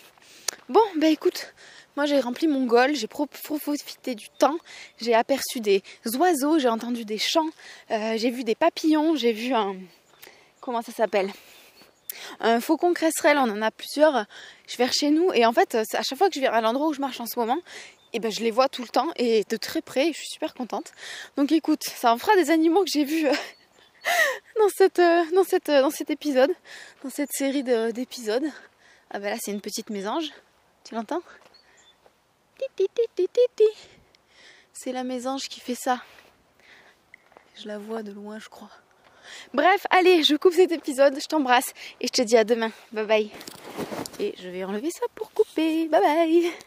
Bon, 0.69 0.81
bah 0.97 1.07
écoute, 1.07 1.53
moi 1.95 2.05
j'ai 2.05 2.19
rempli 2.19 2.47
mon 2.47 2.65
goal, 2.65 2.95
j'ai 2.95 3.07
profité 3.07 4.15
du 4.15 4.29
temps, 4.29 4.57
j'ai 4.99 5.13
aperçu 5.13 5.59
des 5.59 5.83
oiseaux, 6.17 6.59
j'ai 6.59 6.69
entendu 6.69 7.05
des 7.05 7.17
chants, 7.17 7.49
euh, 7.91 8.15
j'ai 8.17 8.31
vu 8.31 8.43
des 8.43 8.55
papillons, 8.55 9.15
j'ai 9.15 9.33
vu 9.33 9.53
un... 9.53 9.75
Comment 10.61 10.81
ça 10.81 10.91
s'appelle? 10.91 11.31
Un 12.39 12.59
faucon 12.59 12.93
cresserelle, 12.93 13.37
on 13.37 13.49
en 13.49 13.61
a 13.61 13.71
plusieurs. 13.71 14.25
Je 14.67 14.77
vais 14.77 14.89
chez 14.91 15.09
nous 15.09 15.31
et 15.33 15.45
en 15.45 15.53
fait, 15.53 15.75
à 15.75 16.01
chaque 16.01 16.17
fois 16.17 16.29
que 16.29 16.35
je 16.35 16.41
vais 16.41 16.47
à 16.47 16.61
l'endroit 16.61 16.87
où 16.87 16.93
je 16.93 17.01
marche 17.01 17.19
en 17.19 17.25
ce 17.25 17.39
moment, 17.39 17.57
et 18.15 18.17
eh 18.17 18.19
ben 18.21 18.31
je 18.31 18.39
les 18.39 18.51
vois 18.51 18.69
tout 18.69 18.81
le 18.81 18.87
temps 18.87 19.11
et 19.17 19.43
de 19.49 19.57
très 19.57 19.81
près. 19.81 20.13
je 20.13 20.19
suis 20.19 20.29
super 20.29 20.53
contente. 20.53 20.93
Donc 21.35 21.51
écoute, 21.51 21.83
ça 21.83 22.13
en 22.13 22.17
fera 22.17 22.33
des 22.37 22.49
animaux 22.49 22.85
que 22.85 22.89
j'ai 22.89 23.03
vus 23.03 23.27
euh, 23.27 23.33
dans 24.57 24.69
cette, 24.69 24.99
euh, 24.99 25.25
euh, 25.33 25.81
dans 25.81 25.89
cet 25.89 26.09
épisode, 26.09 26.51
dans 27.03 27.09
cette 27.09 27.33
série 27.33 27.63
d'épisodes. 27.63 28.45
Ah 29.09 29.19
ben 29.19 29.31
là, 29.31 29.37
c'est 29.41 29.51
une 29.51 29.59
petite 29.59 29.89
mésange. 29.89 30.31
Tu 30.85 30.95
l'entends? 30.95 31.21
C'est 34.71 34.93
la 34.93 35.03
mésange 35.03 35.49
qui 35.49 35.59
fait 35.59 35.75
ça. 35.75 36.01
Je 37.55 37.67
la 37.67 37.77
vois 37.77 38.01
de 38.01 38.13
loin, 38.13 38.39
je 38.39 38.47
crois. 38.47 38.71
Bref, 39.53 39.85
allez, 39.89 40.23
je 40.23 40.35
coupe 40.35 40.53
cet 40.53 40.71
épisode, 40.71 41.15
je 41.19 41.27
t'embrasse 41.27 41.73
et 42.01 42.07
je 42.07 42.11
te 42.11 42.21
dis 42.21 42.37
à 42.37 42.43
demain. 42.43 42.71
Bye 42.91 43.05
bye. 43.05 43.29
Et 44.19 44.33
je 44.41 44.49
vais 44.49 44.63
enlever 44.63 44.89
ça 44.91 45.05
pour 45.13 45.31
couper. 45.31 45.87
Bye 45.87 46.01
bye. 46.01 46.51